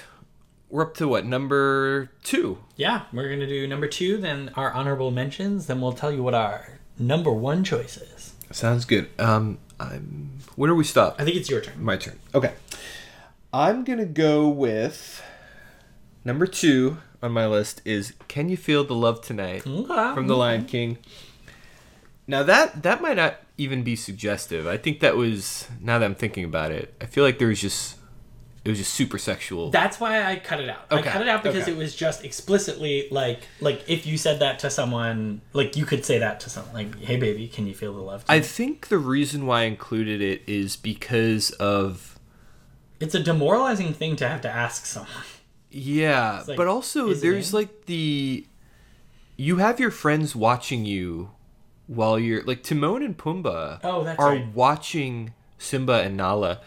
we're 0.71 0.83
up 0.83 0.95
to 0.99 1.09
what? 1.09 1.27
Number 1.27 2.09
2. 2.23 2.57
Yeah, 2.77 3.03
we're 3.13 3.29
gonna 3.29 3.49
do 3.49 3.67
number 3.67 3.89
two, 3.89 4.19
then 4.19 4.53
our 4.55 4.73
honorable 4.73 5.11
mentions, 5.11 5.67
then 5.67 5.81
we'll 5.81 5.93
tell 5.93 6.13
you 6.13 6.23
what 6.23 6.33
our 6.33 6.79
number 7.01 7.33
one 7.33 7.65
choice 7.65 7.97
is. 7.97 8.35
Sounds 8.53 8.85
good. 8.85 9.09
Um 9.19 9.59
I'm 9.81 10.39
where 10.55 10.71
do 10.71 10.77
we 10.77 10.85
stop? 10.85 11.17
I 11.19 11.25
think 11.25 11.37
it's 11.37 11.51
your 11.51 11.61
turn. 11.61 11.83
My 11.83 11.97
turn. 11.97 12.21
Okay. 12.33 12.53
I'm 13.53 13.85
to 13.85 14.05
go 14.05 14.47
with 14.47 15.21
number 16.25 16.47
2 16.47 16.99
on 17.25 17.33
my 17.33 17.49
list 17.49 17.83
is 17.85 18.15
Can 18.29 18.49
You 18.49 18.57
Feel 18.57 18.85
the 18.85 18.95
Love 18.95 19.21
Tonight? 19.21 19.67
Okay. 19.67 20.15
from 20.15 20.29
The 20.29 20.37
Lion 20.37 20.65
King. 20.67 20.99
Now 22.29 22.45
that 22.45 22.85
that 22.85 23.03
might 23.03 23.17
not 23.17 23.41
even 23.59 23.83
be 23.83 23.97
suggestive. 23.97 24.67
I 24.67 24.77
think 24.77 25.01
that 25.01 25.17
was 25.17 25.69
now 25.81 25.99
that 25.99 26.05
I'm 26.05 26.15
thinking 26.15 26.45
about 26.45 26.73
it. 26.73 26.95
I 27.01 27.07
feel 27.07 27.25
like 27.25 27.39
there 27.39 27.49
was 27.49 27.61
just 27.61 27.97
it 28.67 28.69
was 28.69 28.79
just 28.79 28.95
super 28.95 29.17
sexual. 29.17 29.71
That's 29.71 30.01
why 30.01 30.25
I 30.25 30.37
cut 30.41 30.61
it 30.61 30.69
out. 30.69 30.91
Okay, 30.91 31.09
I 31.09 31.13
cut 31.13 31.23
it 31.23 31.29
out 31.29 31.45
because 31.45 31.63
okay. 31.63 31.73
it 31.73 31.79
was 31.79 31.95
just 31.95 32.25
explicitly 32.25 33.07
like 33.13 33.41
like 33.61 33.85
if 33.89 34.07
you 34.07 34.19
said 34.19 34.41
that 34.41 34.59
to 34.61 34.71
someone, 34.71 35.41
like 35.53 35.77
you 35.77 35.87
could 35.87 36.05
say 36.05 36.19
that 36.19 36.41
to 36.41 36.51
someone, 36.51 36.75
like, 36.75 36.99
"Hey, 37.01 37.17
baby, 37.17 37.47
can 37.47 37.67
you 37.69 37.75
feel 37.75 37.95
the 37.95 38.01
love?" 38.01 38.25
I 38.29 38.41
think 38.41 38.89
the 38.89 38.99
reason 38.99 39.47
why 39.47 39.61
I 39.61 39.65
included 39.65 40.21
it 40.21 40.43
is 40.49 40.75
because 40.77 41.53
of 41.53 42.19
it's 42.99 43.15
a 43.15 43.23
demoralizing 43.23 43.93
thing 43.93 44.17
to 44.17 44.29
have 44.29 44.41
to 44.41 44.51
ask 44.51 44.85
someone. 44.85 45.13
yeah, 45.71 46.43
like, 46.49 46.57
but 46.57 46.67
also 46.67 47.15
there's 47.15 47.55
like 47.55 47.87
the 47.87 48.47
you 49.37 49.59
have 49.59 49.79
your 49.79 49.93
friends 49.93 50.35
watching 50.35 50.85
you 50.85 51.31
while 51.87 52.19
you're 52.19 52.43
like 52.45 52.63
Timon 52.63 53.03
and 53.03 53.17
Pumbaa 53.17 53.81
Oh, 53.85 54.05
that's 54.05 54.19
are 54.19 54.31
right. 54.31 54.55
watching 54.55 55.33
Simba 55.59 56.03
and 56.03 56.17
Nala 56.17 56.61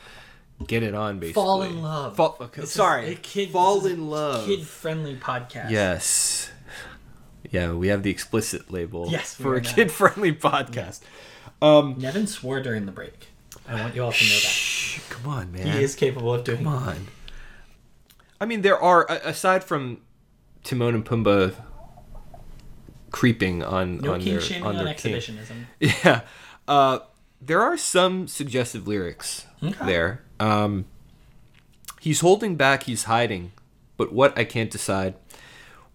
get 0.67 0.83
it 0.83 0.93
on 0.95 1.19
basically. 1.19 1.33
Fall 1.43 1.61
in 1.63 1.81
love. 1.81 2.15
Fall, 2.15 2.37
okay, 2.41 2.65
sorry. 2.65 3.13
a 3.13 3.15
kid- 3.15 3.51
Fall 3.51 3.75
this 3.75 3.85
is 3.85 3.91
a 3.91 3.93
in 3.95 4.09
love. 4.09 4.45
Kid-friendly 4.45 5.15
podcast. 5.17 5.69
Yes. 5.71 6.51
Yeah, 7.51 7.73
we 7.73 7.87
have 7.87 8.03
the 8.03 8.11
explicit 8.11 8.71
label 8.71 9.07
Yes, 9.09 9.33
for 9.33 9.55
a 9.55 9.61
kid-friendly 9.61 10.33
podcast. 10.33 11.01
Um 11.61 11.95
Nevin 11.97 12.27
swore 12.27 12.61
during 12.61 12.85
the 12.85 12.91
break. 12.91 13.27
I 13.67 13.79
want 13.81 13.95
you 13.95 14.03
all 14.03 14.11
to 14.11 14.23
know 14.23 14.29
that 14.29 14.39
Shh, 14.41 14.99
come 15.09 15.31
on, 15.31 15.51
man. 15.51 15.67
he 15.67 15.83
is 15.83 15.95
capable 15.95 16.33
of 16.33 16.43
doing. 16.43 16.59
Come 16.59 16.67
on. 16.67 17.07
I 18.41 18.45
mean, 18.45 18.61
there 18.61 18.79
are 18.81 19.05
aside 19.09 19.63
from 19.63 19.99
Timon 20.63 20.95
and 20.95 21.05
Pumbaa 21.05 21.53
creeping 23.11 23.63
on 23.63 23.97
No 23.99 24.13
on 24.13 24.19
their 24.23 24.39
on 24.63 24.63
on, 24.77 24.85
their 24.85 24.93
king. 24.93 25.15
exhibitionism. 25.15 25.65
Yeah. 25.79 26.21
Uh, 26.67 26.99
there 27.41 27.61
are 27.61 27.77
some 27.77 28.27
suggestive 28.27 28.87
lyrics 28.87 29.45
Okay. 29.63 29.85
there. 29.85 30.21
Um, 30.39 30.85
he's 31.99 32.19
holding 32.21 32.55
back, 32.55 32.83
he's 32.83 33.03
hiding, 33.05 33.51
but 33.97 34.11
what 34.13 34.37
I 34.37 34.43
can't 34.43 34.69
decide. 34.71 35.15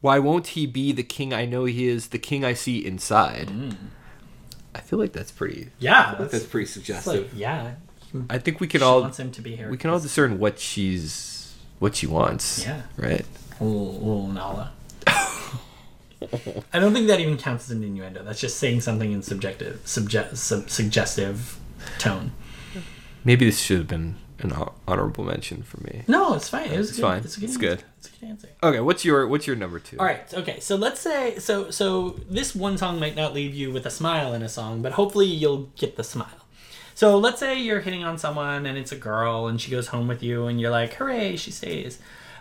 Why 0.01 0.19
won't 0.19 0.49
he 0.49 0.67
be 0.67 0.93
the 0.93 1.03
king 1.03 1.33
I 1.33 1.47
know 1.47 1.65
he 1.65 1.87
is, 1.87 2.09
the 2.09 2.19
king 2.19 2.45
I 2.45 2.53
see 2.55 2.85
inside? 2.85 3.51
I 4.75 4.81
feel 4.81 4.99
like 4.99 5.13
that's 5.13 5.31
pretty. 5.33 5.71
Yeah, 5.79 6.15
That's, 6.19 6.33
that's, 6.33 6.45
pretty 6.47 6.67
suggestive. 6.67 7.23
like 7.25 7.31
yeah. 7.35 7.75
I 8.29 8.39
think 8.39 8.61
we 8.61 8.67
can 8.67 8.81
She 8.81 8.85
all 8.85 9.01
wants 9.01 9.19
him 9.19 9.31
to 9.33 9.41
be 9.43 9.57
here. 9.57 9.71
we 9.71 9.77
can 9.77 9.91
all 9.91 9.99
discern 10.01 10.39
what 10.39 10.59
she's 10.59 11.55
what 11.79 11.97
she 11.97 12.07
wants. 12.07 12.65
Yeah. 12.65 12.83
Right. 12.97 13.25
Little, 13.61 13.93
little 13.95 14.29
Nala. 14.29 14.73
I 16.73 16.79
don't 16.79 16.93
think 16.93 17.07
that 17.09 17.21
even 17.21 17.37
counts 17.37 17.65
as 17.65 17.77
an 17.77 17.83
innuendo. 17.83 18.23
That's 18.23 18.41
just 18.41 18.59
saying 18.59 18.81
something 18.81 19.13
in 19.13 19.23
subjective, 19.23 19.81
subject, 19.85 20.37
sub, 20.37 20.71
suggestive 20.71 21.59
tone. 21.99 22.33
Maybe 23.25 23.47
this 23.47 23.59
should 23.59 23.79
have 23.79 23.89
been 23.89 24.17
an 24.41 24.51
hon- 24.51 25.13
mention 25.27 25.63
for 25.63 25.81
me. 25.83 26.03
No, 26.09 26.35
it's 26.35 26.49
fine. 26.49 26.71
It 26.71 26.77
was 26.79 26.91
It's 26.91 26.99
good. 26.99 27.03
fine. 27.03 27.23
It's, 27.25 27.37
a 27.37 27.41
good 27.41 27.49
It's 27.49 27.57
good. 27.57 27.83
It's 27.99 28.09
a 28.09 28.21
good 28.21 28.29
answer. 28.29 28.49
Okay, 28.63 28.81
what's 28.81 29.05
your 29.05 29.27
what's 29.27 29.47
your 29.47 29.57
number 29.57 29.79
two? 29.79 29.99
All 29.99 30.05
right. 30.05 30.33
Okay. 30.35 30.61
So 30.61 30.77
let's 30.77 31.01
say 31.01 31.39
so 31.39 31.71
so 31.71 32.21
this 32.29 32.55
one 32.55 32.77
song 32.77 33.01
might 33.01 33.17
not 33.17 33.33
leave 33.33 33.55
you 33.55 33.73
with 33.73 33.87
a 33.87 33.91
smile 33.91 34.35
in 34.35 34.43
a 34.43 34.49
song, 34.49 34.83
but 34.83 34.93
hopefully 34.93 35.27
you'll 35.27 35.71
get 35.77 35.97
the 35.97 36.05
smile. 36.05 36.29
So 36.95 37.19
let's 37.19 37.41
say 37.41 37.59
you're 37.61 37.81
hitting 37.81 38.05
on 38.05 38.19
someone 38.19 38.67
and 38.67 38.79
it's 38.79 38.93
a 38.93 38.97
girl 38.97 39.49
and 39.49 39.61
she 39.61 39.71
goes 39.71 39.89
home 39.89 40.07
with 40.07 40.23
you 40.23 40.47
and 40.47 40.61
you're 40.61 40.71
like, 40.71 40.95
hooray, 40.95 41.37
she 41.37 41.51
stays. 41.51 41.99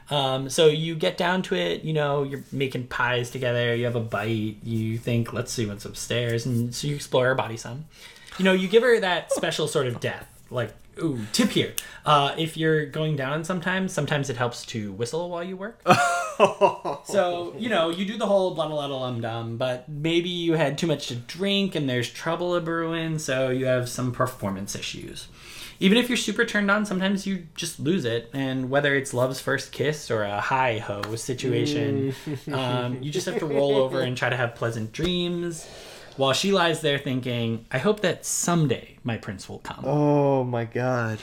Um, 0.10 0.50
so 0.50 0.68
you 0.68 0.96
get 0.96 1.18
down 1.18 1.42
to 1.44 1.56
it, 1.56 1.84
you 1.84 1.94
know, 1.94 2.24
you're 2.24 2.44
making 2.52 2.88
pies 2.88 3.32
together, 3.32 3.76
you 3.76 3.86
have 3.86 3.96
a 3.96 4.02
bite, 4.02 4.58
you 4.64 4.98
think, 4.98 5.34
let's 5.34 5.52
see 5.52 5.66
what's 5.66 5.86
upstairs, 5.86 6.46
and 6.46 6.74
so 6.74 6.88
you 6.88 6.96
explore 6.96 7.26
her 7.26 7.36
body 7.36 7.58
some. 7.58 7.86
You 8.38 8.46
know, 8.46 8.54
you 8.54 8.68
give 8.68 8.84
her 8.84 9.00
that 9.00 9.32
special 9.32 9.68
sort 9.68 9.88
of 9.88 10.00
death, 10.00 10.28
like, 10.50 10.74
ooh, 11.02 11.20
tip 11.32 11.50
here. 11.50 11.74
Uh, 12.06 12.36
if 12.38 12.58
you're 12.58 12.86
going 12.86 13.16
down 13.16 13.44
sometimes, 13.44 13.94
sometimes 13.94 14.30
it 14.30 14.38
helps 14.38 14.66
to 14.68 14.92
whistle 14.94 15.30
while 15.30 15.44
you 15.44 15.56
work. 15.58 15.82
So, 17.06 17.54
you 17.58 17.70
know, 17.70 17.90
you 17.90 18.06
do 18.06 18.18
the 18.18 18.26
whole 18.26 18.56
blah 18.56 18.68
blah 18.68 18.88
blah 18.88 19.04
um 19.04 19.22
dum, 19.22 19.58
but 19.58 19.88
maybe 19.88 20.30
you 20.30 20.54
had 20.54 20.78
too 20.80 20.88
much 20.88 21.08
to 21.08 21.16
drink 21.16 21.76
and 21.76 21.88
there's 21.88 22.10
trouble 22.10 22.56
a 22.56 22.62
brewing, 22.62 23.20
so 23.20 23.50
you 23.50 23.66
have 23.66 23.88
some 23.88 24.12
performance 24.12 24.76
issues. 24.76 25.28
Even 25.84 25.98
if 25.98 26.08
you're 26.08 26.16
super 26.16 26.46
turned 26.46 26.72
on, 26.72 26.86
sometimes 26.86 27.28
you 27.28 27.46
just 27.56 27.78
lose 27.78 28.06
it, 28.06 28.30
and 28.32 28.70
whether 28.70 28.96
it's 28.96 29.14
love's 29.14 29.42
first 29.42 29.74
kiss 29.74 30.10
or 30.10 30.24
a 30.24 30.40
hi 30.40 30.78
ho 30.78 31.02
situation, 31.18 32.16
um, 32.54 33.04
you 33.04 33.12
just 33.12 33.26
have 33.26 33.38
to 33.40 33.46
roll 33.58 33.76
over 33.76 34.00
and 34.00 34.16
try 34.16 34.30
to 34.30 34.38
have 34.38 34.56
pleasant 34.56 34.94
dreams. 34.94 35.68
While 36.16 36.32
she 36.32 36.54
lies 36.54 36.80
there 36.80 36.98
thinking, 37.00 37.66
I 37.70 37.80
hope 37.80 38.00
that 38.00 38.26
someday 38.26 38.98
my 39.04 39.18
prince 39.18 39.50
will 39.50 39.60
come. 39.60 39.84
Oh 39.84 40.46
my 40.46 40.64
god. 40.64 41.20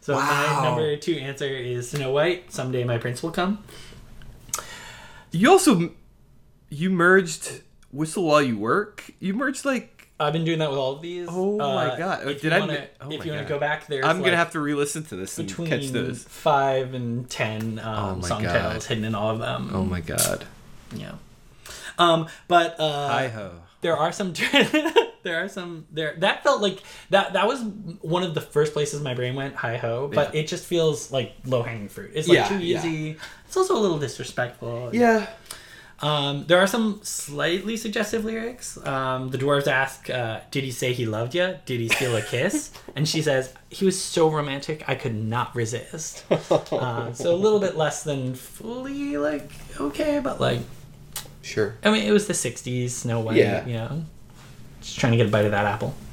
So 0.00 0.16
my 0.16 0.60
number 0.64 0.96
two 0.96 1.14
answer 1.18 1.46
is 1.46 1.90
Snow 1.90 2.10
White. 2.10 2.50
Someday 2.50 2.82
my 2.82 2.98
prince 2.98 3.22
will 3.22 3.30
come. 3.30 3.62
You 5.30 5.48
also 5.48 5.92
you 6.70 6.90
merged 6.90 7.62
whistle 7.92 8.24
while 8.24 8.42
you 8.42 8.58
work. 8.58 9.12
You 9.20 9.32
merged 9.34 9.64
like 9.64 9.91
I've 10.22 10.32
been 10.32 10.44
doing 10.44 10.58
that 10.60 10.70
with 10.70 10.78
all 10.78 10.92
of 10.92 11.02
these. 11.02 11.28
Oh 11.30 11.56
my 11.58 11.96
God. 11.98 12.26
If 12.26 12.40
Did 12.42 12.50
you 12.50 12.56
I 12.56 12.60
wanna, 12.60 12.86
oh 13.00 13.10
if 13.10 13.24
you 13.26 13.32
want 13.32 13.46
to 13.46 13.48
go 13.48 13.58
back, 13.58 13.86
there, 13.86 14.04
I'm 14.04 14.16
like 14.16 14.24
gonna 14.26 14.36
have 14.36 14.52
to 14.52 14.60
re-listen 14.60 15.04
to 15.06 15.16
this 15.16 15.38
and 15.38 15.48
between 15.48 15.68
catch 15.68 15.88
those. 15.88 16.24
five 16.24 16.94
and 16.94 17.28
ten 17.28 17.78
um, 17.78 18.20
Oh 18.22 18.26
song 18.26 18.42
God. 18.42 18.52
titles 18.52 18.86
hidden 18.86 19.04
in 19.04 19.14
all 19.14 19.30
of 19.30 19.38
them. 19.40 19.70
Oh 19.72 19.84
my 19.84 20.00
god. 20.00 20.44
Yeah. 20.94 21.12
Um, 21.98 22.28
but 22.48 22.78
uh, 22.80 23.08
Hi 23.08 23.28
ho. 23.28 23.52
there 23.80 23.96
are 23.96 24.12
some. 24.12 24.32
there 25.22 25.44
are 25.44 25.48
some 25.48 25.86
there 25.92 26.14
that 26.18 26.42
felt 26.42 26.60
like 26.62 26.82
that. 27.10 27.34
That 27.34 27.46
was 27.46 27.62
one 28.00 28.22
of 28.22 28.34
the 28.34 28.40
first 28.40 28.72
places 28.72 29.00
my 29.02 29.14
brain 29.14 29.34
went. 29.34 29.54
Hi 29.56 29.76
ho, 29.76 30.10
but 30.12 30.34
Yeah. 30.34 30.40
it 30.40 30.46
just 30.48 30.64
feels 30.64 31.12
like 31.12 31.34
low 31.44 31.62
hanging 31.62 31.88
fruit. 31.88 32.12
It's 32.14 32.28
like 32.28 32.36
Yeah, 32.36 32.48
too 32.48 32.58
yeah. 32.58 32.78
easy. 32.78 33.16
It's 33.46 33.56
also 33.56 33.76
a 33.76 33.80
little 33.80 33.98
disrespectful. 33.98 34.90
Yeah. 34.94 35.26
Um, 36.02 36.44
there 36.46 36.58
are 36.58 36.66
some 36.66 36.98
slightly 37.04 37.76
suggestive 37.76 38.24
lyrics. 38.24 38.76
Um, 38.84 39.30
the 39.30 39.38
dwarves 39.38 39.68
ask, 39.68 40.10
uh, 40.10 40.40
"Did 40.50 40.64
he 40.64 40.72
say 40.72 40.92
he 40.92 41.06
loved 41.06 41.34
you? 41.34 41.56
Did 41.64 41.78
he 41.80 41.88
steal 41.88 42.16
a 42.16 42.22
kiss?" 42.34 42.70
and 42.96 43.08
she 43.08 43.22
says, 43.22 43.54
"He 43.70 43.84
was 43.84 44.00
so 44.02 44.28
romantic, 44.28 44.82
I 44.88 44.96
could 44.96 45.14
not 45.14 45.54
resist." 45.54 46.24
Uh, 46.72 47.12
so 47.12 47.32
a 47.34 47.36
little 47.36 47.60
bit 47.60 47.76
less 47.76 48.02
than 48.02 48.34
fully 48.34 49.16
like 49.16 49.50
okay, 49.78 50.18
but 50.18 50.40
like 50.40 50.60
Sure. 51.42 51.76
I 51.84 51.90
mean, 51.90 52.04
it 52.04 52.12
was 52.12 52.26
the 52.26 52.32
'60s, 52.34 52.90
Snow 52.90 53.20
White. 53.20 53.36
Yeah. 53.36 53.66
You 53.66 53.74
know, 53.74 54.04
just 54.80 54.98
trying 54.98 55.12
to 55.12 55.16
get 55.18 55.26
a 55.26 55.30
bite 55.30 55.44
of 55.44 55.50
that 55.52 55.66
apple. 55.66 55.94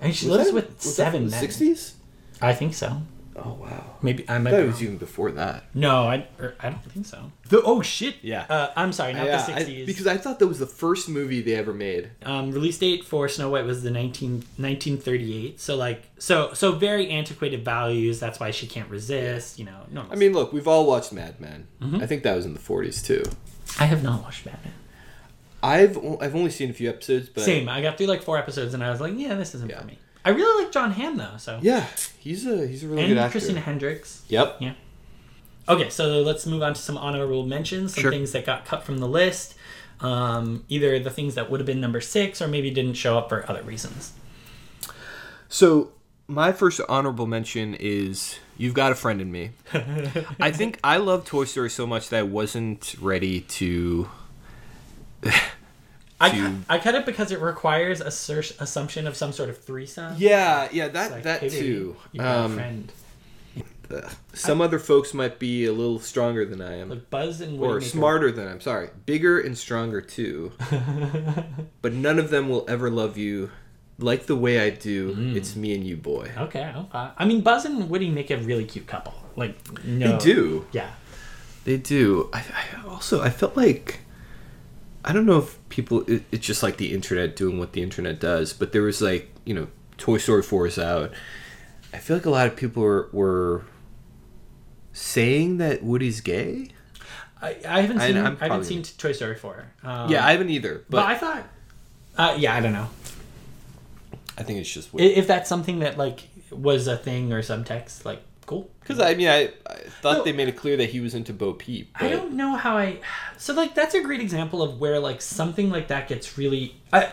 And 0.00 0.14
she 0.14 0.26
lives 0.26 0.50
with 0.52 0.80
seven 0.80 1.30
men. 1.30 1.40
Sixties. 1.40 1.94
I 2.40 2.52
think 2.52 2.74
so. 2.74 3.00
Oh 3.44 3.58
wow. 3.60 3.96
Maybe 4.02 4.28
I 4.28 4.34
I 4.34 4.38
might. 4.38 4.50
thought 4.50 4.56
Be 4.58 4.62
it 4.64 4.66
was 4.66 4.82
even 4.82 4.96
before 4.98 5.30
that. 5.32 5.64
No, 5.74 6.02
I 6.08 6.26
or, 6.38 6.54
I 6.60 6.70
don't 6.70 6.82
think 6.84 7.06
so. 7.06 7.30
The, 7.48 7.62
oh 7.62 7.82
shit. 7.82 8.16
Yeah. 8.22 8.46
Uh, 8.48 8.70
I'm 8.76 8.92
sorry, 8.92 9.12
not 9.14 9.26
Yeah, 9.26 9.44
the 9.44 9.54
I- 9.54 9.62
'60s. 9.64 9.86
because 9.86 10.06
I 10.06 10.16
thought 10.16 10.38
that 10.38 10.46
was 10.46 10.58
the 10.58 10.66
first 10.66 11.08
movie 11.08 11.40
they 11.42 11.54
ever 11.54 11.72
made. 11.72 12.10
um, 12.24 12.50
release 12.52 12.78
date 12.78 13.04
for 13.04 13.28
Snow 13.28 13.50
White 13.50 13.64
was 13.64 13.82
the 13.82 13.90
19, 13.90 14.44
1938. 14.56 15.60
So 15.60 15.76
like 15.76 16.02
so 16.18 16.52
so 16.54 16.72
very 16.72 17.08
antiquated 17.10 17.64
values. 17.64 18.20
That's 18.20 18.38
why 18.40 18.50
she 18.50 18.66
can't 18.66 18.88
resist. 18.90 19.58
You 19.58 19.64
know. 19.66 19.80
No. 19.90 20.04
I 20.10 20.14
mean, 20.16 20.32
look, 20.32 20.52
we've 20.52 20.68
all 20.68 20.86
watched 20.86 21.12
Mad 21.12 21.40
Men. 21.40 21.66
I 21.80 22.06
think 22.06 22.22
that 22.24 22.36
was 22.36 22.44
in 22.46 22.54
the 22.54 22.60
40s 22.60 23.04
too. 23.04 23.22
I 23.80 23.84
have 23.84 24.02
not 24.02 24.22
watched 24.22 24.44
Batman. 24.44 24.72
I've 25.62 25.98
o- 25.98 26.18
I've 26.20 26.36
only 26.36 26.50
seen 26.50 26.70
a 26.70 26.72
few 26.72 26.88
episodes, 26.88 27.28
but 27.28 27.42
Same. 27.42 27.68
I 27.68 27.82
got 27.82 27.98
through 27.98 28.06
like 28.06 28.22
four 28.22 28.38
episodes 28.38 28.74
and 28.74 28.84
I 28.84 28.90
was 28.90 29.00
like, 29.00 29.14
yeah, 29.16 29.34
this 29.34 29.54
isn't 29.56 29.68
Yeah. 29.70 29.80
for 29.80 29.86
me. 29.86 29.98
I 30.24 30.30
really 30.30 30.64
like 30.64 30.72
Jon 30.72 30.92
Hamm 30.92 31.16
though. 31.16 31.36
So 31.38 31.58
yeah, 31.62 31.86
he's 32.18 32.46
a 32.46 32.66
he's 32.66 32.84
a 32.84 32.88
really 32.88 33.02
and 33.02 33.10
good 33.12 33.18
actor. 33.18 33.32
Christina 33.32 33.60
Hendricks. 33.60 34.22
Yep. 34.28 34.56
Yeah. 34.60 34.74
Okay, 35.68 35.90
so 35.90 36.22
let's 36.22 36.46
move 36.46 36.62
on 36.62 36.72
to 36.74 36.80
some 36.80 36.96
honorable 36.96 37.44
mentions, 37.44 37.94
some 37.94 38.02
Sure. 38.02 38.10
things 38.10 38.32
that 38.32 38.46
got 38.46 38.64
cut 38.64 38.84
from 38.84 38.98
the 38.98 39.08
list. 39.08 39.54
Um, 40.00 40.64
either 40.68 40.98
the 40.98 41.10
things 41.10 41.34
that 41.34 41.50
would 41.50 41.60
have 41.60 41.66
been 41.66 41.80
number 41.80 42.00
six 42.00 42.40
or 42.40 42.48
maybe 42.48 42.70
didn't 42.70 42.94
show 42.94 43.18
up 43.18 43.28
for 43.28 43.44
other 43.50 43.62
reasons. 43.62 44.12
So 45.48 45.90
my 46.26 46.52
first 46.52 46.80
honorable 46.88 47.26
mention 47.26 47.74
is 47.74 48.38
"You've 48.56 48.74
Got 48.74 48.92
a 48.92 48.94
Friend 48.94 49.20
in 49.20 49.30
Me." 49.32 49.50
I 50.40 50.50
think 50.52 50.78
I 50.84 50.98
love 50.98 51.24
Toy 51.24 51.44
Story 51.44 51.70
so 51.70 51.86
much 51.86 52.08
that 52.10 52.18
I 52.20 52.22
wasn't 52.22 52.94
ready 53.00 53.40
to. 53.42 54.08
I, 56.20 56.30
cu- 56.30 56.56
I 56.68 56.78
cut 56.78 56.94
it 56.96 57.06
because 57.06 57.30
it 57.30 57.40
requires 57.40 58.00
a 58.00 58.10
search 58.10 58.52
assumption 58.58 59.06
of 59.06 59.16
some 59.16 59.32
sort 59.32 59.48
of 59.50 59.58
threesome. 59.58 60.14
Yeah, 60.18 60.68
yeah, 60.72 60.88
that 60.88 61.10
like, 61.12 61.22
that 61.22 61.40
hey, 61.42 61.48
too. 61.48 61.96
You 62.12 62.20
got 62.20 62.36
a 62.36 62.44
Um, 62.44 62.54
friend. 62.54 62.92
ugh. 63.94 64.12
some 64.32 64.60
other 64.60 64.78
folks 64.78 65.14
might 65.14 65.38
be 65.38 65.64
a 65.66 65.72
little 65.72 66.00
stronger 66.00 66.44
than 66.44 66.60
I 66.60 66.78
am. 66.78 66.90
Like 66.90 67.08
Buzz 67.10 67.40
and 67.40 67.60
or 67.60 67.80
smarter 67.80 68.32
than 68.32 68.48
I'm 68.48 68.60
sorry, 68.60 68.90
bigger 69.06 69.40
and 69.40 69.56
stronger 69.56 70.00
too. 70.00 70.52
but 71.82 71.92
none 71.92 72.18
of 72.18 72.30
them 72.30 72.48
will 72.48 72.64
ever 72.68 72.90
love 72.90 73.16
you 73.16 73.50
like 73.98 74.26
the 74.26 74.36
way 74.36 74.60
I 74.60 74.70
do. 74.70 75.14
Mm. 75.14 75.36
It's 75.36 75.56
me 75.56 75.74
and 75.74 75.84
you, 75.86 75.96
boy. 75.96 76.30
Okay, 76.36 76.72
okay. 76.74 77.08
I 77.16 77.24
mean, 77.24 77.42
Buzz 77.42 77.64
and 77.64 77.88
Woody 77.90 78.10
make 78.10 78.30
a 78.30 78.36
really 78.38 78.64
cute 78.64 78.86
couple. 78.86 79.14
Like, 79.36 79.56
no. 79.84 80.12
They 80.12 80.18
do. 80.18 80.66
Yeah. 80.72 80.90
They 81.64 81.76
do. 81.76 82.28
I, 82.32 82.38
I 82.38 82.88
also 82.88 83.20
I 83.22 83.30
felt 83.30 83.56
like 83.56 84.00
I 85.04 85.12
don't 85.12 85.26
know 85.26 85.38
if 85.38 85.57
people 85.68 86.02
it, 86.10 86.24
it's 86.32 86.46
just 86.46 86.62
like 86.62 86.76
the 86.76 86.92
internet 86.92 87.36
doing 87.36 87.58
what 87.58 87.72
the 87.72 87.82
internet 87.82 88.20
does, 88.20 88.52
but 88.52 88.72
there 88.72 88.82
was 88.82 89.00
like 89.00 89.30
you 89.44 89.54
know 89.54 89.68
Toy 89.96 90.18
Story 90.18 90.42
Four 90.42 90.66
is 90.66 90.78
out. 90.78 91.12
I 91.92 91.98
feel 91.98 92.16
like 92.16 92.26
a 92.26 92.30
lot 92.30 92.46
of 92.46 92.54
people 92.56 92.82
were, 92.82 93.08
were 93.12 93.64
saying 94.92 95.58
that 95.58 95.82
Woody's 95.82 96.20
gay. 96.20 96.68
I, 97.40 97.56
I 97.66 97.80
haven't 97.82 98.00
seen 98.00 98.16
I'm 98.16 98.36
I 98.40 98.48
haven't 98.48 98.64
seen 98.64 98.82
Toy 98.82 99.12
Story 99.12 99.36
4. 99.36 99.66
Um, 99.84 100.10
yeah, 100.10 100.26
I 100.26 100.32
haven't 100.32 100.50
either, 100.50 100.84
but, 100.90 100.98
but, 100.98 101.06
I 101.06 101.14
thought. 101.14 101.48
Uh, 102.16 102.36
yeah, 102.38 102.54
I 102.54 102.60
don't 102.60 102.72
know. 102.72 102.88
I 104.36 104.42
think 104.42 104.58
it's 104.58 104.72
just 104.72 104.90
I- 104.94 105.02
If 105.02 105.26
that's 105.28 105.48
something 105.48 105.78
that, 105.80 105.96
like, 105.96 106.28
was 106.50 106.88
a 106.88 106.96
thing 106.96 107.32
or 107.32 107.40
subtext, 107.42 108.04
like, 108.04 108.22
cool. 108.48 108.68
because 108.80 108.98
I 109.00 109.14
mean 109.14 109.28
I, 109.28 109.52
I 109.66 109.74
thought 110.02 110.18
No. 110.18 110.24
they 110.24 110.32
made 110.32 110.48
it 110.48 110.56
clear 110.56 110.76
that 110.78 110.90
he 110.90 110.98
was 111.00 111.14
into 111.14 111.32
Bo 111.32 111.52
Peep. 111.52 111.90
I 112.00 112.08
don't 112.08 112.32
know 112.32 112.56
how 112.56 112.76
I. 112.76 112.98
So 113.36 113.54
like 113.54 113.74
that's 113.76 113.94
a 113.94 114.02
great 114.02 114.20
example 114.20 114.60
of 114.62 114.80
where 114.80 114.98
like 114.98 115.20
something 115.22 115.70
like 115.70 115.88
that 115.88 116.08
gets 116.08 116.36
really. 116.36 116.74
I 116.92 117.12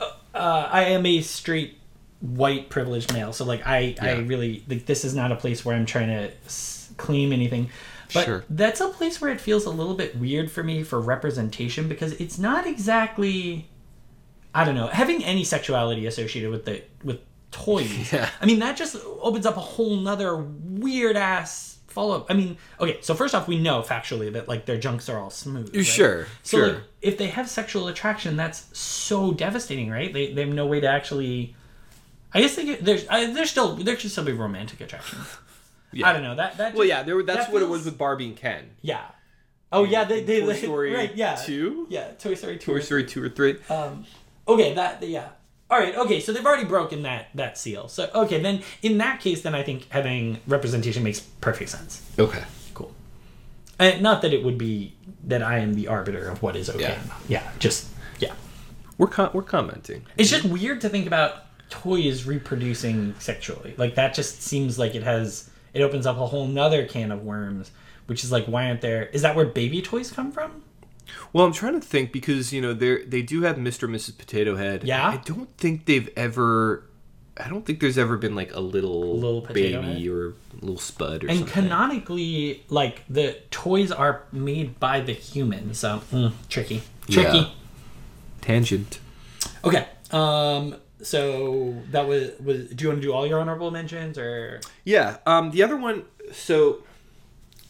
uh, 0.00 0.68
I 0.70 0.84
am 0.84 1.04
a 1.06 1.20
straight 1.22 1.78
white 2.20 2.68
privileged 2.70 3.12
male, 3.12 3.32
so 3.32 3.44
like 3.44 3.66
I 3.66 3.96
I 4.00 4.12
really 4.18 4.64
like 4.68 4.86
this 4.86 5.04
is 5.04 5.14
not 5.14 5.32
a 5.32 5.36
place 5.36 5.64
where 5.64 5.74
I'm 5.74 5.86
trying 5.86 6.08
to 6.08 6.30
claim 6.96 7.32
anything. 7.32 7.70
But 8.14 8.24
Sure. 8.24 8.44
that's 8.48 8.80
a 8.80 8.88
place 8.88 9.20
where 9.20 9.32
it 9.32 9.40
feels 9.40 9.64
a 9.64 9.70
little 9.70 9.94
bit 9.94 10.16
weird 10.16 10.50
for 10.50 10.62
me 10.62 10.84
for 10.84 11.00
representation 11.00 11.88
because 11.88 12.12
it's 12.20 12.38
not 12.38 12.64
exactly 12.66 13.68
I 14.54 14.64
don't 14.64 14.76
know 14.76 14.86
having 14.86 15.24
any 15.24 15.42
sexuality 15.42 16.06
associated 16.06 16.50
with 16.50 16.66
the 16.66 16.82
with 17.02 17.18
toys. 17.50 18.12
Yeah. 18.12 18.28
I 18.40 18.46
mean 18.46 18.58
that 18.60 18.76
just 18.76 18.96
opens 19.20 19.46
up 19.46 19.56
a 19.56 19.60
whole 19.60 19.96
nother 19.96 20.36
weird 20.36 21.16
ass 21.16 21.76
follow 21.88 22.16
up. 22.16 22.26
I 22.30 22.34
mean, 22.34 22.58
okay, 22.78 22.98
so 23.00 23.14
first 23.14 23.34
off, 23.34 23.48
we 23.48 23.58
know 23.58 23.80
factually 23.80 24.30
that 24.34 24.48
like 24.48 24.66
their 24.66 24.76
junks 24.76 25.08
are 25.08 25.18
all 25.18 25.30
smooth. 25.30 25.74
right? 25.74 25.84
Sure, 25.84 26.26
So 26.42 26.58
sure. 26.58 26.66
like, 26.74 26.82
if 27.00 27.16
they 27.16 27.28
have 27.28 27.48
sexual 27.48 27.88
attraction, 27.88 28.36
that's 28.36 28.76
so 28.78 29.32
devastating, 29.32 29.88
right? 29.90 30.12
They, 30.12 30.30
they 30.34 30.42
have 30.42 30.52
no 30.52 30.66
way 30.66 30.80
to 30.80 30.86
actually. 30.86 31.56
I 32.34 32.42
guess 32.42 32.54
they 32.54 32.66
get, 32.66 32.84
there's 32.84 33.08
I, 33.08 33.32
there's 33.32 33.50
still 33.50 33.76
there 33.76 33.98
should 33.98 34.10
still 34.10 34.24
be 34.24 34.32
romantic 34.32 34.82
attraction. 34.82 35.18
I 36.04 36.12
don't 36.12 36.22
know 36.22 36.34
that 36.34 36.58
that. 36.58 36.74
Well, 36.74 36.84
yeah, 36.84 37.02
there, 37.02 37.22
that's 37.22 37.46
that 37.46 37.52
what 37.52 37.62
it 37.62 37.68
was 37.68 37.86
with 37.86 37.96
Barbie 37.96 38.26
and 38.26 38.36
Ken. 38.36 38.72
Yeah. 38.82 39.00
Oh 39.72 39.84
yeah, 39.84 40.04
they 40.04 40.22
they, 40.22 40.42
Toy 40.42 40.52
Story 40.52 40.92
right 40.94 41.16
yeah 41.16 41.34
two, 41.34 41.86
yeah 41.88 42.10
Toy 42.18 42.34
Story 42.34 42.58
two 42.58 42.72
Toy 42.74 42.80
Story 42.80 43.04
two 43.04 43.22
or 43.22 43.30
three. 43.30 43.56
um, 43.70 44.04
okay, 44.46 44.74
that 44.74 45.02
yeah. 45.02 45.28
All 45.68 45.78
right, 45.78 45.96
okay, 45.96 46.20
so 46.20 46.32
they've 46.32 46.46
already 46.46 46.64
broken 46.64 47.02
that 47.02 47.28
that 47.34 47.58
seal. 47.58 47.88
So 47.88 48.08
okay, 48.14 48.40
then 48.40 48.62
in 48.82 48.98
that 48.98 49.20
case, 49.20 49.42
then 49.42 49.54
I 49.54 49.62
think 49.62 49.88
having 49.90 50.38
representation 50.46 51.02
makes 51.02 51.20
perfect 51.20 51.70
sense. 51.70 52.08
Okay. 52.18 52.44
Cool. 52.74 52.92
And 53.78 54.00
not 54.02 54.22
that 54.22 54.32
it 54.32 54.44
would 54.44 54.58
be 54.58 54.94
that 55.24 55.42
I 55.42 55.58
am 55.58 55.74
the 55.74 55.88
arbiter 55.88 56.28
of 56.28 56.42
what 56.42 56.54
is 56.54 56.70
okay. 56.70 56.80
Yeah. 56.80 57.02
Yeah, 57.28 57.50
just 57.58 57.88
yeah. 58.20 58.34
We're 58.96 59.08
com- 59.08 59.30
we're 59.32 59.42
commenting. 59.42 60.06
It's 60.16 60.30
just 60.30 60.44
weird 60.44 60.80
to 60.82 60.88
think 60.88 61.06
about 61.06 61.46
toys 61.70 62.26
reproducing 62.26 63.14
sexually? 63.18 63.74
Like 63.76 63.94
that 63.96 64.14
just 64.14 64.42
seems 64.42 64.78
like 64.78 64.94
it 64.94 65.02
has 65.02 65.50
it 65.74 65.82
opens 65.82 66.06
up 66.06 66.16
a 66.16 66.26
whole 66.26 66.46
nother 66.46 66.86
can 66.86 67.10
of 67.10 67.24
worms, 67.24 67.70
which 68.06 68.24
is 68.24 68.32
like 68.32 68.46
why 68.46 68.68
aren't 68.68 68.80
there? 68.80 69.06
Is 69.06 69.22
that 69.22 69.36
where 69.36 69.46
baby 69.46 69.82
toys 69.82 70.10
come 70.10 70.32
from? 70.32 70.62
Well, 71.32 71.46
I'm 71.46 71.52
trying 71.52 71.80
to 71.80 71.86
think 71.86 72.12
because 72.12 72.52
you 72.52 72.60
know 72.60 72.72
they 72.74 73.04
they 73.04 73.22
do 73.22 73.42
have 73.42 73.56
Mr. 73.56 73.84
and 73.84 73.94
Mrs. 73.94 74.16
Potato 74.18 74.56
Head. 74.56 74.84
Yeah? 74.84 75.08
I 75.08 75.16
don't 75.18 75.54
think 75.56 75.86
they've 75.86 76.08
ever. 76.16 76.84
I 77.38 77.48
don't 77.50 77.66
think 77.66 77.80
there's 77.80 77.98
ever 77.98 78.16
been 78.16 78.34
like 78.34 78.54
a 78.54 78.60
little, 78.60 79.14
Little 79.18 79.40
baby 79.42 79.72
head? 79.72 80.06
or 80.08 80.32
little 80.62 80.78
spud 80.78 81.22
or 81.24 81.28
And 81.28 81.40
something. 81.40 81.64
canonically, 81.64 82.64
like 82.70 83.02
the 83.10 83.36
toys 83.50 83.92
are 83.92 84.22
made 84.32 84.80
by 84.80 85.00
the 85.00 85.12
human, 85.12 85.74
so 85.74 86.00
mm, 86.10 86.32
tricky, 86.48 86.82
tricky. 87.10 87.38
Yeah. 87.38 87.48
Tangent. 88.40 89.00
Okay. 89.64 89.86
Um. 90.10 90.76
So 91.02 91.74
that 91.90 92.06
was 92.08 92.30
was. 92.42 92.68
Do 92.70 92.84
you 92.84 92.88
want 92.88 93.02
to 93.02 93.06
do 93.06 93.12
all 93.12 93.26
your 93.26 93.40
honorable 93.40 93.70
mentions 93.70 94.16
or? 94.18 94.60
Yeah. 94.84 95.18
Um. 95.26 95.50
The 95.50 95.62
other 95.62 95.76
one. 95.76 96.04
So, 96.32 96.78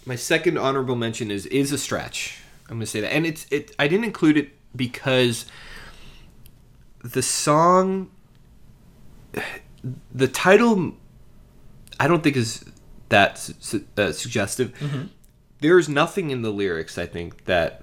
my 0.06 0.14
second 0.16 0.58
honorable 0.58 0.96
mention 0.96 1.30
is 1.30 1.46
is 1.46 1.72
a 1.72 1.78
stretch. 1.78 2.38
I'm 2.68 2.76
gonna 2.76 2.86
say 2.86 3.00
that, 3.00 3.12
and 3.12 3.24
it's 3.26 3.46
it. 3.50 3.72
I 3.78 3.88
didn't 3.88 4.04
include 4.04 4.36
it 4.36 4.50
because 4.74 5.46
the 7.02 7.22
song, 7.22 8.10
the 10.12 10.28
title, 10.28 10.94
I 12.00 12.08
don't 12.08 12.22
think 12.22 12.36
is 12.36 12.64
that 13.08 13.38
su- 13.38 13.84
uh, 13.96 14.12
suggestive. 14.12 14.72
There's 15.60 15.88
nothing 15.88 16.30
in 16.30 16.42
the 16.42 16.50
lyrics 16.50 16.98
I 16.98 17.06
think 17.06 17.44
that 17.46 17.82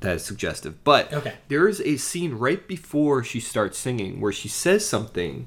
that 0.00 0.16
is 0.16 0.24
suggestive, 0.24 0.84
but 0.84 1.12
Okay. 1.12 1.34
there 1.48 1.66
is 1.66 1.80
a 1.80 1.96
scene 1.96 2.34
right 2.34 2.66
before 2.68 3.24
she 3.24 3.40
starts 3.40 3.78
singing 3.78 4.20
where 4.20 4.30
she 4.32 4.46
says 4.48 4.86
something 4.86 5.46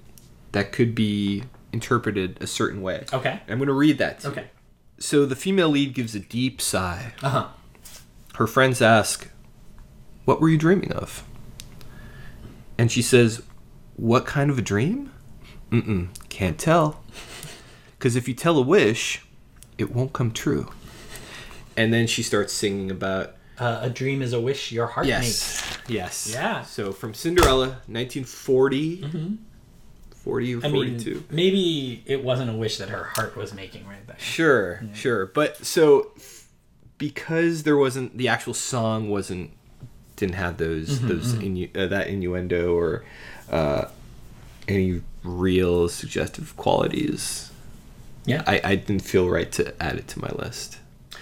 that 0.52 0.72
could 0.72 0.96
be 0.96 1.44
interpreted 1.72 2.38
a 2.42 2.48
certain 2.48 2.82
way. 2.82 3.06
Okay. 3.14 3.40
I'm 3.48 3.60
going 3.60 3.68
to 3.68 3.74
read 3.74 4.00
that. 4.00 4.22
To 4.22 4.28
you. 4.28 4.32
Okay. 4.32 4.46
So 4.98 5.26
the 5.28 5.36
female 5.36 5.70
lead 5.70 5.94
gives 5.94 6.16
a 6.16 6.20
deep 6.20 6.60
sigh. 6.60 7.14
Uh 7.22 7.30
huh. 7.30 7.48
Her 8.39 8.47
friends 8.47 8.82
ask, 8.82 9.28
What 10.23 10.39
were 10.39 10.47
you 10.47 10.58
dreaming 10.58 10.93
of? 10.93 11.25
And 12.78 12.89
she 12.89 13.02
says, 13.02 13.43
What 13.97 14.25
kind 14.25 14.49
of 14.49 14.58
a 14.58 14.62
dream? 14.62 15.12
Mm-mm, 15.71 16.08
can't 16.30 16.58
tell. 16.58 17.04
Because 17.97 18.15
if 18.15 18.30
you 18.30 18.34
tell 18.34 18.58
a 18.58 18.62
wish, 18.62 19.25
it 19.78 19.91
won't 19.91 20.13
come 20.13 20.32
true. 20.32 20.71
And 21.75 21.93
then 21.93 22.08
she 22.08 22.23
starts 22.23 22.54
singing 22.54 22.89
about 22.89 23.36
Uh, 23.58 23.80
a 23.82 23.89
dream 23.89 24.21
is 24.21 24.32
a 24.32 24.39
wish 24.39 24.71
your 24.71 24.88
heart 24.88 25.06
makes. 25.06 25.60
Yes. 25.60 25.78
Yes. 25.89 26.32
Yeah. 26.32 26.62
So 26.63 26.93
from 26.93 27.13
Cinderella, 27.13 27.82
1940, 27.88 29.38
40 30.15 30.56
or 30.56 30.65
I 30.65 30.69
42. 30.71 31.13
mean, 31.13 31.23
maybe 31.30 32.04
it 32.06 32.23
wasn't 32.23 32.49
a 32.52 32.54
wish 32.54 32.78
that 32.78 32.88
her 32.88 33.04
heart 33.04 33.36
was 33.36 33.54
making 33.54 33.86
right 33.86 34.08
there. 34.08 34.17
Sure, 34.17 34.82
sure. 34.93 35.25
But 35.25 35.65
so 35.65 36.12
because 37.00 37.64
there 37.64 37.78
wasn't 37.78 38.16
the 38.16 38.28
actual 38.28 38.54
song 38.54 39.10
wasn't 39.10 39.50
didn't 40.16 40.36
have 40.36 40.58
those 40.58 41.02
those 41.02 41.34
innu- 41.34 41.76
uh, 41.76 41.88
that 41.88 42.08
innuendo 42.08 42.76
or 42.76 43.04
uh, 43.50 43.86
any 44.68 45.02
real 45.24 45.90
suggestive 45.90 46.56
qualities. 46.56 47.52
Yeah. 48.26 48.44
I, 48.46 48.62
I 48.64 48.76
didn't 48.76 49.02
feel 49.02 49.28
right 49.28 49.52
to 49.54 49.74
add 49.82 49.96
it 49.96 50.08
to 50.10 50.20
my 50.20 50.30
list. 50.36 50.78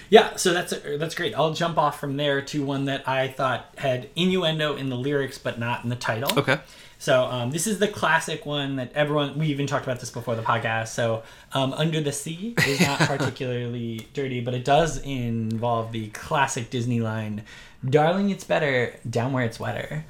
Yeah, 0.09 0.35
so 0.35 0.53
that's 0.53 0.73
that's 0.97 1.15
great. 1.15 1.33
I'll 1.35 1.53
jump 1.53 1.77
off 1.77 1.99
from 1.99 2.17
there 2.17 2.41
to 2.41 2.65
one 2.65 2.85
that 2.85 3.07
I 3.07 3.27
thought 3.27 3.73
had 3.77 4.09
innuendo 4.15 4.75
in 4.75 4.89
the 4.89 4.95
lyrics 4.95 5.37
but 5.37 5.59
not 5.59 5.83
in 5.83 5.89
the 5.89 5.95
title. 5.95 6.37
Okay. 6.37 6.59
So 6.99 7.25
um, 7.25 7.51
this 7.51 7.67
is 7.67 7.77
the 7.79 7.87
classic 7.87 8.45
one 8.45 8.77
that 8.77 8.91
everyone 8.93 9.37
we 9.37 9.47
even 9.47 9.67
talked 9.67 9.85
about 9.85 9.99
this 9.99 10.09
before 10.09 10.35
the 10.35 10.41
podcast. 10.41 10.87
So 10.89 11.23
um, 11.53 11.73
under 11.73 12.01
the 12.01 12.11
sea 12.11 12.55
is 12.65 12.81
not 12.81 12.99
particularly 13.01 14.07
dirty, 14.13 14.41
but 14.41 14.53
it 14.53 14.65
does 14.65 14.97
involve 15.03 15.91
the 15.91 16.07
classic 16.09 16.69
Disney 16.71 16.99
line, 16.99 17.43
"Darling, 17.87 18.29
it's 18.31 18.43
better 18.43 18.95
down 19.09 19.31
where 19.33 19.45
it's 19.45 19.59
wetter." 19.59 20.05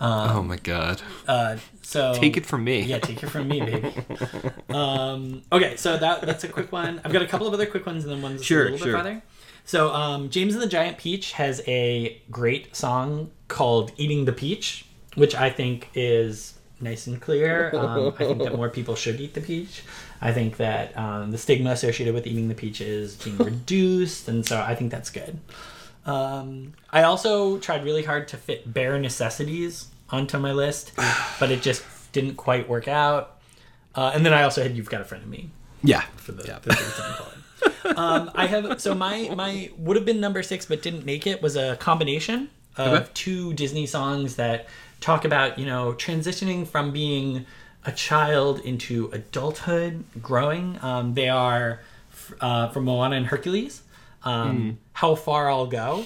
Um, 0.00 0.30
oh 0.38 0.42
my 0.42 0.56
god. 0.56 1.00
uh, 1.28 1.58
so 1.82 2.12
Take 2.14 2.36
it 2.36 2.44
from 2.44 2.64
me. 2.64 2.82
yeah, 2.82 2.98
take 2.98 3.22
it 3.22 3.28
from 3.28 3.46
me, 3.46 3.60
baby. 3.60 3.94
um, 4.70 5.42
okay, 5.52 5.76
so 5.76 5.96
that 5.96 6.22
that's 6.22 6.42
a 6.42 6.48
quick 6.48 6.72
one. 6.72 7.00
I've 7.04 7.12
got 7.12 7.22
a 7.22 7.26
couple 7.28 7.46
of 7.46 7.54
other 7.54 7.66
quick 7.66 7.86
ones 7.86 8.02
and 8.04 8.12
then 8.12 8.20
ones 8.20 8.44
Sure, 8.44 8.62
a 8.62 8.70
little 8.70 8.78
sure. 8.78 8.86
bit 8.88 8.94
farther. 8.94 9.22
So 9.64 9.92
um, 9.92 10.28
James 10.28 10.54
and 10.54 10.62
the 10.62 10.66
Giant 10.66 10.98
Peach 10.98 11.32
has 11.32 11.62
a 11.68 12.20
great 12.32 12.74
song 12.74 13.30
called 13.46 13.92
"Eating 13.96 14.24
the 14.24 14.32
Peach," 14.32 14.86
which 15.14 15.34
I 15.34 15.50
think 15.50 15.88
is 15.94 16.54
nice 16.80 17.06
and 17.06 17.20
clear. 17.20 17.70
Um, 17.76 18.14
I 18.18 18.24
think 18.24 18.38
that 18.42 18.54
more 18.56 18.68
people 18.78 18.94
should 18.96 19.20
eat 19.20 19.34
the 19.34 19.40
peach. 19.40 19.82
I 20.20 20.32
think 20.32 20.56
that 20.58 20.96
um, 20.96 21.30
the 21.30 21.38
stigma 21.38 21.70
associated 21.70 22.14
with 22.14 22.26
eating 22.26 22.48
the 22.48 22.54
peach 22.54 22.80
is 22.80 23.16
being 23.16 23.36
reduced, 23.38 24.28
and 24.28 24.44
so 24.46 24.60
I 24.60 24.74
think 24.74 24.90
that's 24.90 25.10
good. 25.10 25.38
Um, 26.04 26.72
I 26.90 27.02
also 27.04 27.58
tried 27.58 27.84
really 27.84 28.02
hard 28.04 28.28
to 28.28 28.36
fit 28.36 28.72
bare 28.72 28.98
necessities 28.98 29.88
onto 30.10 30.38
my 30.38 30.52
list, 30.52 30.92
but 31.40 31.50
it 31.50 31.62
just 31.62 31.84
didn't 32.12 32.34
quite 32.36 32.68
work 32.68 32.88
out. 32.88 33.38
Uh, 33.94 34.10
and 34.14 34.24
then 34.24 34.32
I 34.32 34.42
also 34.42 34.62
had 34.62 34.76
"You've 34.76 34.90
Got 34.90 35.00
a 35.00 35.04
Friend 35.04 35.22
in 35.22 35.30
Me" 35.30 35.50
Yeah. 35.82 36.02
for 36.16 36.32
the, 36.32 36.44
Yeah. 36.46 36.58
the 36.60 36.74
third 36.74 36.94
time 36.94 37.14
calling. 37.14 37.96
um, 37.98 38.30
I 38.34 38.46
have 38.46 38.80
so 38.80 38.94
my 38.94 39.30
my 39.36 39.70
would 39.76 39.96
have 39.96 40.04
been 40.04 40.20
number 40.20 40.42
six 40.42 40.66
but 40.66 40.82
didn't 40.82 41.04
make 41.04 41.26
it 41.26 41.40
was 41.42 41.56
a 41.56 41.76
combination 41.76 42.48
of 42.76 42.92
Okay. 43.02 43.10
two 43.14 43.52
Disney 43.54 43.86
songs 43.86 44.36
that 44.36 44.66
talk 45.02 45.24
about 45.24 45.58
you 45.58 45.66
know 45.66 45.92
transitioning 45.92 46.66
from 46.66 46.92
being 46.92 47.44
a 47.84 47.92
child 47.92 48.60
into 48.60 49.10
adulthood, 49.12 50.04
growing. 50.22 50.78
Um, 50.82 51.14
they 51.14 51.28
are 51.28 51.80
uh, 52.40 52.68
from 52.68 52.84
Moana 52.84 53.16
and 53.16 53.26
Hercules. 53.26 53.82
Um, 54.24 54.78
How 54.92 55.16
far 55.16 55.50
I'll 55.50 55.66
go, 55.66 56.04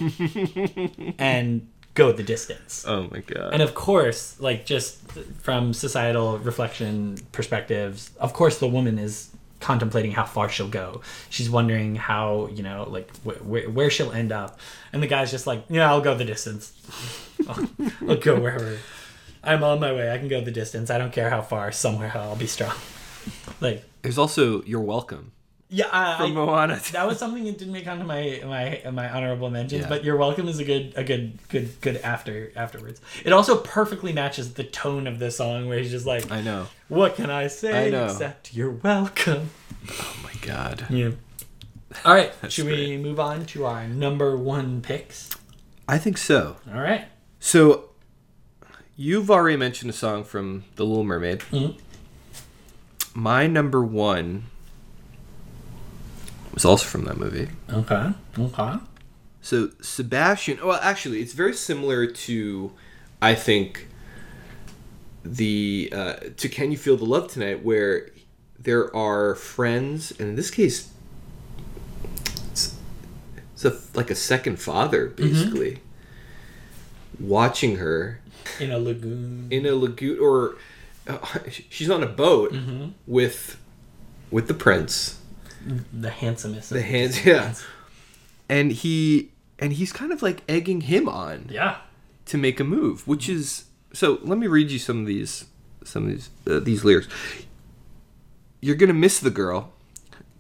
and 1.19 1.69
go 1.95 2.13
the 2.13 2.23
distance. 2.23 2.85
Oh 2.87 3.09
my 3.11 3.21
god. 3.21 3.53
And 3.53 3.63
of 3.63 3.75
course, 3.75 4.41
like 4.41 4.65
just 4.65 5.01
from 5.43 5.75
societal 5.75 6.39
reflection 6.39 7.19
perspectives, 7.33 8.11
of 8.19 8.33
course 8.33 8.59
the 8.59 8.69
woman 8.69 8.99
is 8.99 9.31
contemplating 9.67 10.13
how 10.13 10.25
far 10.25 10.49
she'll 10.49 10.69
go. 10.69 11.01
She's 11.29 11.51
wondering 11.51 11.97
how, 11.97 12.47
you 12.53 12.63
know, 12.63 12.87
like 12.89 13.11
wh- 13.27 13.43
wh- 13.43 13.75
where 13.75 13.91
she'll 13.91 14.13
end 14.13 14.31
up. 14.31 14.61
And 14.93 15.03
the 15.03 15.09
guy's 15.09 15.33
just 15.33 15.45
like, 15.45 15.65
yeah, 15.69 15.91
I'll 15.91 16.01
go 16.01 16.15
the 16.15 16.25
distance. 16.25 16.73
I'll, 17.49 17.69
I'll 18.09 18.17
go 18.17 18.39
wherever. 18.39 18.79
I'm 19.43 19.65
on 19.65 19.81
my 19.81 19.93
way. 19.93 20.13
I 20.13 20.19
can 20.19 20.29
go 20.29 20.41
the 20.41 20.53
distance. 20.53 20.89
I 20.89 20.99
don't 20.99 21.13
care 21.13 21.31
how 21.31 21.43
far. 21.43 21.73
Somewhere 21.73 22.13
I'll 22.15 22.37
be 22.37 22.47
strong. 22.47 22.75
Like, 23.61 23.83
There's 24.03 24.19
also 24.19 24.63
You're 24.63 24.81
Welcome 24.83 25.33
yeah, 25.77 25.89
I, 25.93 26.17
from 26.17 26.33
I- 26.33 26.35
Moana. 26.35 26.81
that 26.93 27.07
was 27.07 27.19
something 27.19 27.45
that 27.45 27.59
didn't 27.59 27.73
make 27.75 27.87
onto 27.87 28.05
my 28.05 28.41
my 28.45 28.83
my 28.91 29.09
honorable 29.11 29.51
mentions, 29.51 29.83
Yeah. 29.83 29.89
but 29.89 30.05
you're 30.05 30.17
welcome 30.17 30.49
is 30.49 30.59
a 30.59 30.65
good 30.65 30.95
a 30.97 31.05
good 31.05 31.39
good 31.49 31.69
good 31.81 31.97
after 31.99 32.51
afterwards. 32.57 33.01
It 33.25 33.33
also 33.33 33.57
perfectly 33.59 34.13
matches 34.13 34.55
the 34.55 34.65
tone 34.65 35.07
of 35.07 35.19
the 35.19 35.31
song 35.31 35.69
where 35.69 35.79
he's 35.79 35.91
just 35.91 36.07
like, 36.07 36.31
I 36.33 36.41
know. 36.41 36.67
"What 36.89 37.17
can 37.17 37.31
I 37.31 37.49
say 37.49 37.89
I 37.89 37.91
know. 37.91 38.07
except 38.07 38.55
you're 38.55 38.71
welcome." 38.71 39.51
Oh 39.91 40.17
my 40.25 40.33
god. 40.41 40.87
Yeah. 40.91 41.11
All 42.05 42.15
right, 42.15 42.33
should 42.49 42.67
we 42.67 42.97
move 42.97 43.21
on 43.21 43.47
to 43.47 43.65
our 43.67 43.87
number 43.87 44.37
one 44.37 44.81
picks? 44.83 45.31
I 45.89 45.99
think 45.99 46.19
so. 46.19 46.57
All 46.75 46.81
right. 46.81 47.05
So, 47.39 47.91
you've 48.97 49.31
already 49.31 49.57
mentioned 49.57 49.91
a 49.91 49.95
song 49.95 50.25
from 50.25 50.65
The 50.75 50.85
Little 50.85 51.05
Mermaid. 51.05 51.41
Mhm. 51.53 51.79
My 53.15 53.47
number 53.47 53.83
one 53.85 54.45
was 56.57 56.65
also 56.65 56.85
from 56.87 57.05
that 57.05 57.17
movie. 57.19 57.49
Okay. 57.71 58.11
Okay. 58.39 58.75
So, 59.43 59.71
Sebastian, 59.81 60.59
well, 60.65 60.81
actually, 60.83 61.21
it's 61.21 61.33
very 61.35 61.55
similar 61.55 62.07
to, 62.09 62.73
I 63.23 63.37
think, 63.37 63.87
the, 65.25 65.91
uh, 65.95 66.15
to 66.37 66.49
Can 66.49 66.73
You 66.73 66.79
Feel 66.79 66.97
the 66.97 67.05
Love 67.05 67.31
Tonight, 67.31 67.65
where 67.65 68.09
there 68.59 68.95
are 68.97 69.37
friends, 69.37 70.11
and 70.19 70.31
in 70.31 70.35
this 70.35 70.51
case, 70.51 70.91
it's, 72.51 72.77
it's 73.55 73.65
a, 73.65 73.79
like 73.95 74.11
a 74.11 74.15
second 74.17 74.59
father, 74.59 75.07
basically, 75.09 75.81
watching 77.21 77.77
her 77.77 78.21
In 78.59 78.73
a 78.73 78.79
lagoon. 78.79 79.47
in 79.51 79.65
a 79.67 79.73
lagoon 79.75 80.19
or 80.21 80.57
uh, 81.07 81.19
she's 81.71 81.89
on 81.91 82.03
a 82.03 82.07
boat 82.07 82.53
Mm-hmm. 82.53 82.89
with 83.07 83.59
with 84.31 84.49
the 84.49 84.55
prince 84.55 85.19
the 85.93 86.11
handsomest. 86.11 86.71
the 86.71 86.83
hands 86.83 87.25
yeah 87.27 87.43
hands. 87.45 87.65
and 88.49 88.73
he 88.73 89.31
and 89.59 89.73
he's 89.75 89.93
kind 89.93 90.13
of 90.13 90.23
like 90.23 90.43
egging 90.49 90.83
him 90.83 91.09
on 91.09 91.47
Yeah. 91.51 91.77
to 92.27 92.39
make 92.39 92.61
a 92.61 92.65
move 92.65 93.07
which 93.07 93.29
is 93.29 93.65
so 93.93 94.19
let 94.23 94.39
me 94.39 94.47
read 94.47 94.71
you 94.71 94.79
some 94.79 95.01
of 95.01 95.07
these 95.07 95.47
some 95.85 96.05
of 96.05 96.11
these 96.11 96.31
uh, 96.49 96.61
these 96.61 96.85
lyrics 96.85 97.09
you're 98.61 98.77
gonna 98.77 98.93
miss 98.95 99.19
the 99.21 99.31
girl 99.31 99.73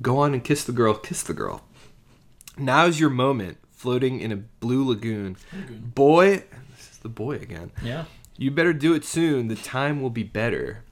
go 0.02 0.18
on 0.18 0.32
and 0.34 0.44
kiss 0.44 0.64
the 0.64 0.72
girl 0.72 0.94
kiss 0.94 1.22
the 1.22 1.34
girl 1.34 1.62
now's 2.58 2.98
your 3.00 3.10
moment 3.10 3.58
floating 3.70 4.20
in 4.20 4.32
a 4.32 4.36
blue 4.36 4.86
lagoon 4.86 5.36
boy 5.94 6.44
this 6.76 6.90
is 6.92 6.98
the 7.02 7.08
boy 7.08 7.34
again 7.36 7.70
Yeah. 7.82 8.04
You 8.38 8.50
better 8.50 8.74
do 8.74 8.92
it 8.92 9.02
soon. 9.06 9.48
The 9.48 9.56
time 9.56 10.02
will 10.02 10.10
be 10.10 10.22
better. 10.22 10.84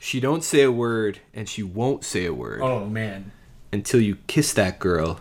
She 0.00 0.18
don't 0.18 0.42
say 0.42 0.62
a 0.62 0.72
word, 0.72 1.20
and 1.32 1.48
she 1.48 1.62
won't 1.62 2.02
say 2.02 2.24
a 2.26 2.34
word 2.34 2.60
Oh 2.60 2.84
man, 2.86 3.30
until 3.72 4.00
you 4.00 4.16
kiss 4.26 4.52
that 4.54 4.78
girl. 4.78 5.20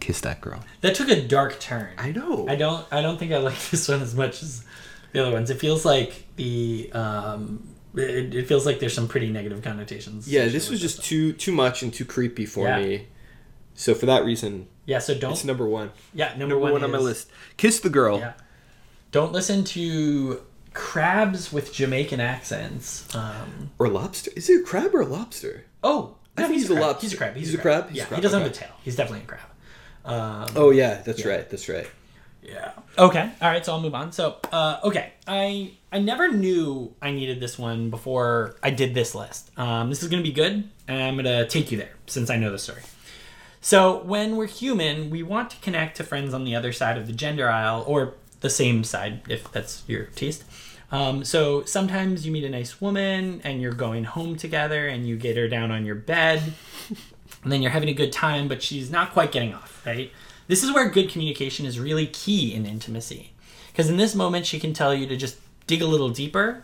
Kiss 0.00 0.20
that 0.20 0.40
girl. 0.42 0.60
that 0.82 0.94
took 0.94 1.08
a 1.08 1.20
dark 1.26 1.58
turn. 1.60 1.88
I 1.96 2.12
know. 2.12 2.46
I 2.48 2.56
don't. 2.56 2.86
I 2.92 3.00
don't 3.00 3.18
think 3.18 3.32
I 3.32 3.38
like 3.38 3.58
this 3.70 3.88
one 3.88 4.02
as 4.02 4.14
much 4.14 4.42
as 4.42 4.64
the 5.12 5.20
other 5.22 5.32
ones. 5.32 5.48
It 5.50 5.58
feels 5.58 5.84
like 5.84 6.24
the. 6.36 6.90
Um, 6.92 7.68
it, 7.94 8.34
it 8.34 8.46
feels 8.48 8.66
like 8.66 8.80
there's 8.80 8.92
some 8.92 9.08
pretty 9.08 9.30
negative 9.30 9.62
connotations. 9.62 10.26
yeah, 10.28 10.46
this 10.46 10.68
was 10.68 10.80
just 10.80 11.04
too 11.04 11.32
too 11.32 11.52
much 11.52 11.82
and 11.82 11.94
too 11.94 12.04
creepy 12.04 12.44
for 12.44 12.66
Yeah. 12.66 12.80
me. 12.80 13.06
So 13.76 13.94
for 13.94 14.06
that 14.06 14.24
reason, 14.24 14.66
Yeah. 14.84 14.98
So 14.98 15.14
don't. 15.16 15.32
it's 15.32 15.44
number 15.44 15.66
one. 15.66 15.90
yeah. 16.12 16.30
Number, 16.30 16.40
Number 16.54 16.58
one, 16.58 16.72
one 16.72 16.84
on 16.84 16.90
my 16.90 16.98
list. 16.98 17.30
Kiss 17.56 17.80
the 17.80 17.88
girl. 17.90 18.18
Yeah. 18.18 18.32
Don't 19.10 19.32
listen 19.32 19.64
to 19.64 20.42
crabs 20.74 21.52
with 21.52 21.72
Jamaican 21.72 22.20
accents. 22.20 23.12
Um, 23.14 23.70
Or 23.78 23.88
lobster. 23.88 24.32
Is 24.36 24.50
it 24.50 24.60
a 24.60 24.64
crab 24.64 24.92
or 24.94 25.00
a 25.02 25.06
lobster? 25.06 25.64
oh, 25.82 26.16
no, 26.42 26.48
think 26.48 26.58
he's 26.60 26.70
a 26.70 26.74
crab. 26.74 26.82
lobster. 26.82 27.02
He's 27.06 27.12
a 27.14 27.16
crab. 27.16 27.34
He's, 27.36 27.46
He's 27.48 27.54
a 27.54 27.58
a 27.58 27.62
crab. 27.62 27.82
crab? 27.82 27.88
He's 27.90 27.96
yeah, 27.98 28.04
a 28.04 28.06
crab, 28.06 28.16
he 28.18 28.22
doesn't 28.22 28.42
have 28.42 28.50
a 28.50 28.54
tail. 28.54 28.70
He's 28.82 28.96
definitely 28.96 29.24
a 29.24 29.28
crab. 29.28 29.40
Um, 30.04 30.48
Oh 30.56 30.70
yeah, 30.70 31.00
that's 31.02 31.24
right. 31.24 31.48
That's 31.48 31.68
right. 31.68 31.88
Yeah. 32.42 32.72
Okay. 32.98 33.30
All 33.40 33.48
right. 33.50 33.64
So 33.64 33.72
I'll 33.72 33.80
move 33.80 33.94
on. 33.94 34.12
So, 34.12 34.36
uh, 34.52 34.78
okay, 34.84 35.12
I 35.26 35.72
I 35.90 35.98
never 36.00 36.28
knew 36.30 36.94
I 37.00 37.10
needed 37.10 37.40
this 37.40 37.58
one 37.58 37.88
before 37.88 38.56
I 38.62 38.68
did 38.70 38.94
this 38.94 39.14
list. 39.14 39.50
Um, 39.58 39.88
this 39.88 40.02
is 40.02 40.10
gonna 40.10 40.22
be 40.22 40.32
good, 40.32 40.68
and 40.86 41.02
I'm 41.02 41.16
gonna 41.16 41.46
take 41.48 41.72
you 41.72 41.78
there 41.78 41.92
since 42.06 42.28
I 42.28 42.36
know 42.36 42.50
the 42.52 42.58
story. 42.58 42.82
So 43.62 44.02
when 44.02 44.36
we're 44.36 44.46
human, 44.46 45.08
we 45.08 45.22
want 45.22 45.48
to 45.50 45.56
connect 45.58 45.96
to 45.96 46.04
friends 46.04 46.34
on 46.34 46.44
the 46.44 46.54
other 46.54 46.70
side 46.70 46.98
of 46.98 47.06
the 47.06 47.14
gender 47.14 47.48
aisle, 47.48 47.82
or 47.86 48.12
the 48.40 48.50
same 48.50 48.84
side 48.84 49.22
if 49.30 49.50
that's 49.50 49.82
your 49.86 50.04
taste. 50.14 50.44
Um, 50.94 51.24
so 51.24 51.64
sometimes 51.64 52.24
you 52.24 52.30
meet 52.30 52.44
a 52.44 52.48
nice 52.48 52.80
woman 52.80 53.40
and 53.42 53.60
you're 53.60 53.72
going 53.72 54.04
home 54.04 54.36
together 54.36 54.86
and 54.86 55.06
you 55.06 55.16
get 55.16 55.36
her 55.36 55.48
down 55.48 55.72
on 55.72 55.84
your 55.84 55.96
bed 55.96 56.40
and 57.42 57.52
then 57.52 57.62
you're 57.62 57.72
having 57.72 57.88
a 57.88 57.94
good 57.94 58.12
time, 58.12 58.46
but 58.46 58.62
she's 58.62 58.92
not 58.92 59.12
quite 59.12 59.32
getting 59.32 59.52
off, 59.52 59.84
right? 59.84 60.12
This 60.46 60.62
is 60.62 60.72
where 60.72 60.88
good 60.88 61.10
communication 61.10 61.66
is 61.66 61.80
really 61.80 62.06
key 62.06 62.54
in 62.54 62.64
intimacy. 62.64 63.32
Because 63.72 63.90
in 63.90 63.96
this 63.96 64.14
moment, 64.14 64.46
she 64.46 64.60
can 64.60 64.72
tell 64.72 64.94
you 64.94 65.08
to 65.08 65.16
just 65.16 65.36
dig 65.66 65.82
a 65.82 65.86
little 65.86 66.10
deeper 66.10 66.62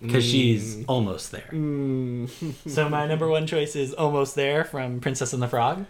because 0.00 0.24
she's 0.24 0.84
almost 0.86 1.32
there. 1.32 1.48
so, 2.66 2.88
my 2.90 3.06
number 3.06 3.28
one 3.28 3.46
choice 3.46 3.74
is 3.74 3.94
Almost 3.94 4.34
There 4.34 4.64
from 4.64 5.00
Princess 5.00 5.32
and 5.32 5.42
the 5.42 5.48
Frog. 5.48 5.86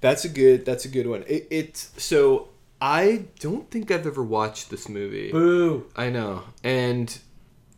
That's 0.00 0.24
a 0.24 0.28
good. 0.28 0.64
That's 0.64 0.84
a 0.84 0.88
good 0.88 1.08
one. 1.08 1.24
It, 1.26 1.48
it's 1.50 1.90
so. 2.00 2.50
I 2.80 3.24
don't 3.40 3.70
think 3.70 3.90
I've 3.90 4.06
ever 4.06 4.22
watched 4.22 4.70
this 4.70 4.88
movie. 4.88 5.32
Boo. 5.32 5.86
I 5.96 6.10
know, 6.10 6.44
and 6.62 7.16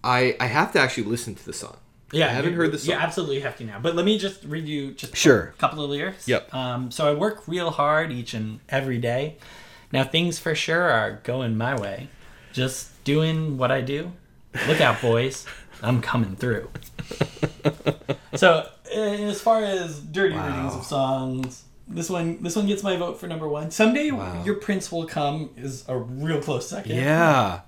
I 0.05 0.37
I 0.41 0.47
have 0.47 0.73
to 0.73 0.79
actually 0.81 1.05
listen 1.05 1.35
to 1.35 1.45
the 1.45 1.53
song. 1.53 1.77
Yeah, 2.13 2.27
I 2.27 2.31
haven't 2.31 2.53
you- 2.53 2.57
heard 2.59 2.73
the 2.73 2.79
song. 2.79 2.95
You 2.95 3.01
absolutely 3.01 3.41
have 3.41 3.57
to 3.59 3.65
now. 3.65 3.79
But 3.79 3.95
let 3.95 4.05
me 4.05 4.19
just 4.19 4.43
read 4.45 4.67
you 4.67 4.93
just 4.93 5.17
Sure. 5.17 5.55
a 5.57 5.59
couple 5.61 5.83
of 5.85 5.91
lyrics. 5.91 6.27
Yep. 6.27 6.53
Um, 6.53 6.91
so 6.91 7.09
I 7.09 7.15
work 7.15 7.47
real 7.47 7.71
hard 7.71 8.11
each 8.13 8.35
and 8.35 8.59
every 8.69 8.99
day. 8.99 9.37
Now 9.93 10.05
things 10.05 10.39
for 10.39 10.55
sure 10.55 10.91
are 10.91 11.21
going 11.23 11.57
my 11.57 11.79
way. 11.81 12.09
Just 12.53 13.03
doing 13.05 13.57
what 13.59 13.71
I 13.71 13.81
do. 13.81 14.13
Look 14.67 14.81
out, 14.81 15.01
boys. 15.01 15.47
I'm 15.83 16.03
coming 16.03 16.35
through. 16.37 16.69
so 18.35 18.69
as 18.93 19.41
far 19.41 19.63
as 19.65 20.01
dirty 20.01 20.35
Wow. 20.35 20.47
readings 20.49 20.75
of 20.75 20.85
songs, 20.85 21.65
this 21.91 22.09
one 22.09 22.43
this 22.43 22.57
one 22.57 22.67
gets 22.67 22.83
my 22.83 22.97
vote 22.97 23.19
for 23.21 23.27
number 23.27 23.49
one. 23.49 23.71
Someday 23.71 24.11
Wow. 24.11 24.43
your 24.45 24.55
prince 24.57 24.91
will 24.91 25.07
come 25.07 25.51
is 25.57 25.85
a 25.89 25.97
real 25.99 26.41
close 26.41 26.69
second. 26.69 26.97
Yeah. 26.97 27.61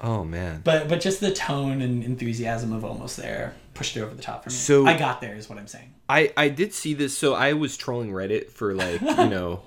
Oh 0.00 0.24
man. 0.24 0.62
But 0.64 0.88
but 0.88 1.00
just 1.00 1.20
the 1.20 1.32
tone 1.32 1.82
and 1.82 2.02
enthusiasm 2.02 2.72
of 2.72 2.84
almost 2.84 3.16
there 3.16 3.54
pushed 3.74 3.96
it 3.96 4.00
over 4.02 4.14
the 4.14 4.22
top 4.22 4.44
for 4.44 4.50
me. 4.50 4.54
So- 4.54 4.86
I 4.86 4.96
got 4.96 5.20
there 5.20 5.34
is 5.34 5.48
what 5.48 5.58
I'm 5.58 5.66
saying. 5.66 5.92
I 6.08 6.32
I 6.36 6.48
did 6.48 6.72
see 6.74 6.94
this. 6.94 7.16
So 7.16 7.34
I 7.34 7.52
was 7.52 7.76
trolling 7.76 8.10
Reddit 8.10 8.50
for 8.50 8.74
like 8.74 9.00
you 9.00 9.08
know, 9.28 9.60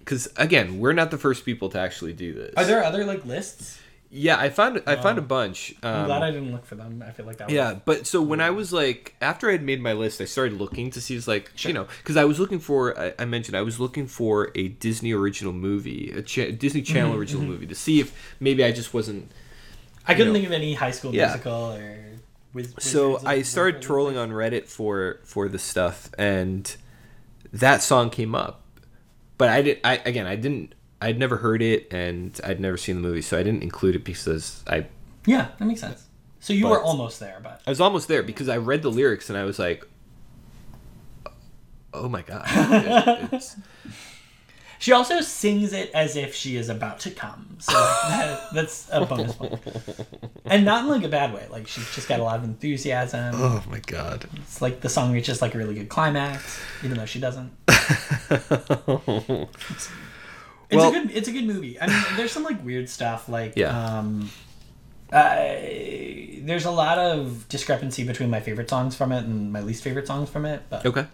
because 0.00 0.28
again, 0.36 0.78
we're 0.78 0.92
not 0.92 1.10
the 1.10 1.18
first 1.18 1.44
people 1.44 1.68
to 1.70 1.78
actually 1.80 2.12
do 2.12 2.32
this. 2.34 2.54
Are 2.56 2.64
there 2.64 2.82
other 2.84 3.04
like 3.04 3.24
lists? 3.24 3.80
Yeah, 4.10 4.38
I 4.38 4.48
found 4.48 4.82
I 4.86 4.96
found 4.96 5.18
a 5.18 5.22
bunch. 5.22 5.74
I'm 5.82 6.00
Um, 6.00 6.06
glad 6.06 6.22
I 6.22 6.30
didn't 6.30 6.50
look 6.50 6.64
for 6.64 6.76
them. 6.76 7.04
I 7.06 7.10
feel 7.10 7.26
like 7.26 7.36
that. 7.38 7.50
Yeah, 7.50 7.72
Was, 7.74 7.80
but 7.84 8.06
so 8.06 8.22
when 8.22 8.40
I 8.40 8.48
was 8.48 8.72
like, 8.72 9.14
after 9.20 9.48
I 9.50 9.52
had 9.52 9.62
made 9.62 9.82
my 9.82 9.92
list, 9.92 10.20
I 10.22 10.24
started 10.24 10.58
looking 10.58 10.90
to 10.92 11.00
see, 11.00 11.14
it's 11.14 11.28
like, 11.28 11.50
you 11.64 11.74
know, 11.74 11.86
because 11.98 12.16
I 12.16 12.24
was 12.24 12.40
looking 12.40 12.58
for, 12.58 12.98
I, 12.98 13.12
I 13.18 13.24
mentioned, 13.26 13.54
I 13.54 13.60
was 13.60 13.78
looking 13.78 14.06
for 14.06 14.50
a 14.54 14.68
Disney 14.68 15.12
original 15.12 15.52
movie, 15.52 16.10
a 16.12 16.22
cha- 16.22 16.52
Disney 16.52 16.80
Channel 16.80 17.10
Mm-hmm, 17.10 17.20
original 17.20 17.42
movie, 17.44 17.66
to 17.66 17.74
see 17.74 18.00
if 18.00 18.14
maybe 18.40 18.64
I 18.64 18.72
just 18.72 18.94
wasn't. 18.94 19.30
I 20.06 20.14
couldn't 20.14 20.28
know. 20.28 20.38
think 20.38 20.46
of 20.46 20.52
any 20.52 20.72
high 20.72 20.90
school 20.92 21.14
Yeah. 21.14 21.26
musical 21.26 21.72
or. 21.74 22.04
Wiz- 22.54 22.74
So 22.78 23.20
I 23.26 23.42
started 23.42 23.82
trolling 23.82 24.16
on 24.16 24.30
Reddit 24.30 24.68
for 24.68 25.20
for 25.24 25.50
the 25.50 25.58
stuff, 25.58 26.08
and 26.16 26.74
that 27.52 27.82
song 27.82 28.08
came 28.08 28.34
up, 28.34 28.62
but 29.36 29.50
I 29.50 29.60
did. 29.60 29.80
I 29.84 30.00
again, 30.06 30.26
I 30.26 30.36
didn't. 30.36 30.74
I'd 31.00 31.18
never 31.18 31.36
heard 31.36 31.62
it, 31.62 31.92
and 31.92 32.38
I'd 32.44 32.60
never 32.60 32.76
seen 32.76 32.96
the 32.96 33.02
movie, 33.02 33.22
so 33.22 33.38
I 33.38 33.42
didn't 33.42 33.62
include 33.62 33.94
it 33.96 34.04
because 34.04 34.62
I 34.66 34.86
Yeah, 35.26 35.48
that 35.58 35.64
makes 35.64 35.80
sense. 35.80 36.04
So 36.40 36.52
you 36.52 36.66
were 36.68 36.80
almost 36.82 37.20
there, 37.20 37.38
but 37.42 37.60
I 37.66 37.70
was 37.70 37.80
almost 37.80 38.08
there 38.08 38.22
because 38.22 38.48
I 38.48 38.56
read 38.58 38.82
the 38.82 38.90
lyrics 38.90 39.28
and 39.28 39.38
I 39.38 39.44
was 39.44 39.58
like, 39.58 39.86
"Oh 41.92 42.08
my 42.08 42.22
god!" 42.22 42.44
It- 43.32 43.56
she 44.80 44.92
also 44.92 45.20
sings 45.20 45.72
it 45.72 45.90
as 45.92 46.14
if 46.14 46.36
she 46.36 46.54
is 46.56 46.68
about 46.68 47.00
to 47.00 47.10
come. 47.10 47.56
So 47.58 47.72
that, 47.72 48.40
that's 48.54 48.88
a 48.92 49.04
bonus 49.04 49.34
point, 49.34 49.58
and 50.44 50.64
not 50.64 50.84
in 50.84 50.88
like 50.90 51.02
a 51.02 51.08
bad 51.08 51.34
way. 51.34 51.48
Like 51.50 51.66
she's 51.66 51.92
just 51.96 52.08
got 52.08 52.20
a 52.20 52.22
lot 52.22 52.38
of 52.38 52.44
enthusiasm. 52.44 53.34
oh 53.36 53.64
my 53.68 53.80
god! 53.80 54.26
It's 54.36 54.62
like 54.62 54.80
the 54.80 54.88
song 54.88 55.12
reaches 55.12 55.42
like 55.42 55.56
a 55.56 55.58
really 55.58 55.74
good 55.74 55.88
climax, 55.88 56.60
even 56.84 56.96
though 56.96 57.06
she 57.06 57.18
doesn't. 57.18 57.50
It's 60.70 60.76
Well- 60.76 60.90
a 60.90 60.92
good. 60.92 61.10
It's 61.12 61.28
a 61.28 61.32
good 61.32 61.46
movie. 61.46 61.80
I 61.80 61.86
mean, 61.86 62.02
there's 62.16 62.32
some 62.32 62.42
like 62.44 62.62
weird 62.64 62.88
stuff. 62.88 63.28
Like, 63.28 63.54
Yeah. 63.56 63.98
um, 63.98 64.30
I, 65.12 66.40
there's 66.42 66.66
a 66.66 66.70
lot 66.70 66.98
of 66.98 67.48
discrepancy 67.48 68.04
between 68.04 68.28
my 68.30 68.40
favorite 68.40 68.68
songs 68.68 68.94
from 68.94 69.12
it 69.12 69.24
and 69.24 69.52
my 69.52 69.60
least 69.62 69.82
favorite 69.82 70.06
songs 70.06 70.28
from 70.30 70.44
it. 70.44 70.62
But 70.68 70.84
okay. 70.84 71.06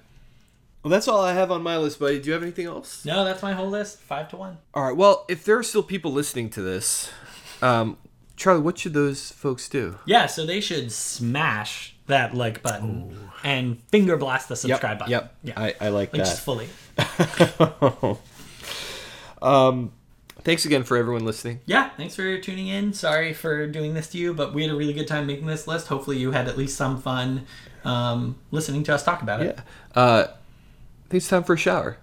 Well, 0.82 0.90
that's 0.90 1.08
all 1.08 1.22
I 1.22 1.32
have 1.32 1.50
on 1.50 1.62
my 1.62 1.78
list, 1.78 1.98
buddy. 1.98 2.18
Do 2.18 2.26
you 2.26 2.32
have 2.34 2.42
anything 2.42 2.66
else? 2.66 3.04
no, 3.04 3.24
that's 3.24 3.42
my 3.42 3.52
whole 3.52 3.70
list. 3.70 4.00
Five 4.00 4.28
to 4.30 4.36
one. 4.36 4.58
All 4.74 4.82
right. 4.84 4.96
Well, 4.96 5.24
if 5.28 5.44
there 5.44 5.56
are 5.56 5.62
still 5.62 5.82
people 5.82 6.12
listening 6.12 6.50
to 6.50 6.60
this, 6.60 7.10
um, 7.62 7.96
Charlie, 8.36 8.60
what 8.60 8.76
should 8.78 8.92
those 8.92 9.30
folks 9.30 9.68
do? 9.68 9.98
Yeah, 10.04 10.26
so 10.26 10.44
they 10.44 10.60
should 10.60 10.90
smash 10.92 11.94
that 12.06 12.34
like 12.34 12.62
button 12.62 13.16
and 13.44 13.80
finger 13.90 14.16
blast 14.18 14.48
the 14.50 14.56
subscribe 14.56 14.98
button. 14.98 15.12
Yep. 15.12 15.34
Yeah. 15.44 15.52
I, 15.56 15.74
I 15.80 15.88
like 15.88 16.12
like 16.12 16.22
just 16.22 16.40
fully. 16.42 16.68
um, 19.44 19.92
thanks 20.42 20.64
again 20.64 20.82
for 20.84 20.96
everyone 20.96 21.24
listening. 21.24 21.60
Yeah, 21.66 21.90
thanks 21.96 22.14
for 22.16 22.38
tuning 22.38 22.68
in. 22.68 22.92
Sorry 22.92 23.32
for 23.32 23.66
doing 23.66 23.94
this 23.94 24.08
to 24.10 24.18
you, 24.18 24.34
but 24.34 24.52
we 24.54 24.62
had 24.62 24.70
a 24.70 24.74
really 24.74 24.92
good 24.92 25.06
time 25.08 25.26
making 25.26 25.46
this 25.46 25.66
list. 25.66 25.86
Hopefully, 25.88 26.18
you 26.18 26.32
had 26.32 26.48
at 26.48 26.56
least 26.58 26.76
some 26.76 27.00
fun 27.00 27.46
um, 27.84 28.36
listening 28.50 28.82
to 28.84 28.94
us 28.94 29.04
talk 29.04 29.22
about 29.22 29.42
it. 29.42 29.56
Yeah. 29.56 30.00
Uh, 30.02 30.26
I 30.28 31.08
think 31.08 31.18
it's 31.20 31.28
time 31.28 31.44
for 31.44 31.52
a 31.54 31.58
shower. 31.58 31.98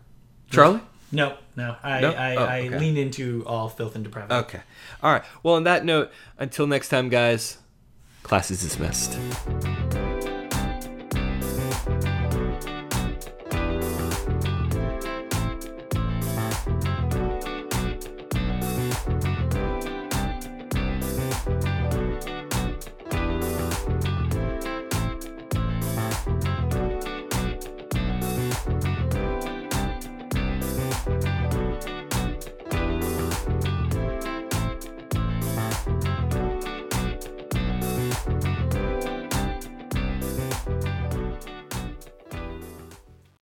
Charlie. 0.50 0.82
No, 1.12 1.36
no, 1.58 1.76
I, 1.84 2.00
No? 2.00 2.12
I, 2.12 2.36
Oh, 2.36 2.44
I 2.46 2.60
okay. 2.68 2.80
lean 2.80 2.96
into 2.98 3.44
all 3.46 3.68
filth 3.68 3.96
and 3.96 4.04
depravity. 4.04 4.34
Okay. 4.34 4.62
All 5.04 5.12
right. 5.12 5.24
Well, 5.44 5.56
on 5.56 5.64
that 5.66 5.84
note, 5.84 6.12
until 6.38 6.68
next 6.68 6.90
time, 6.90 7.10
guys. 7.10 7.58
Class 8.24 8.52
is 8.52 8.62
dismissed. 8.62 9.18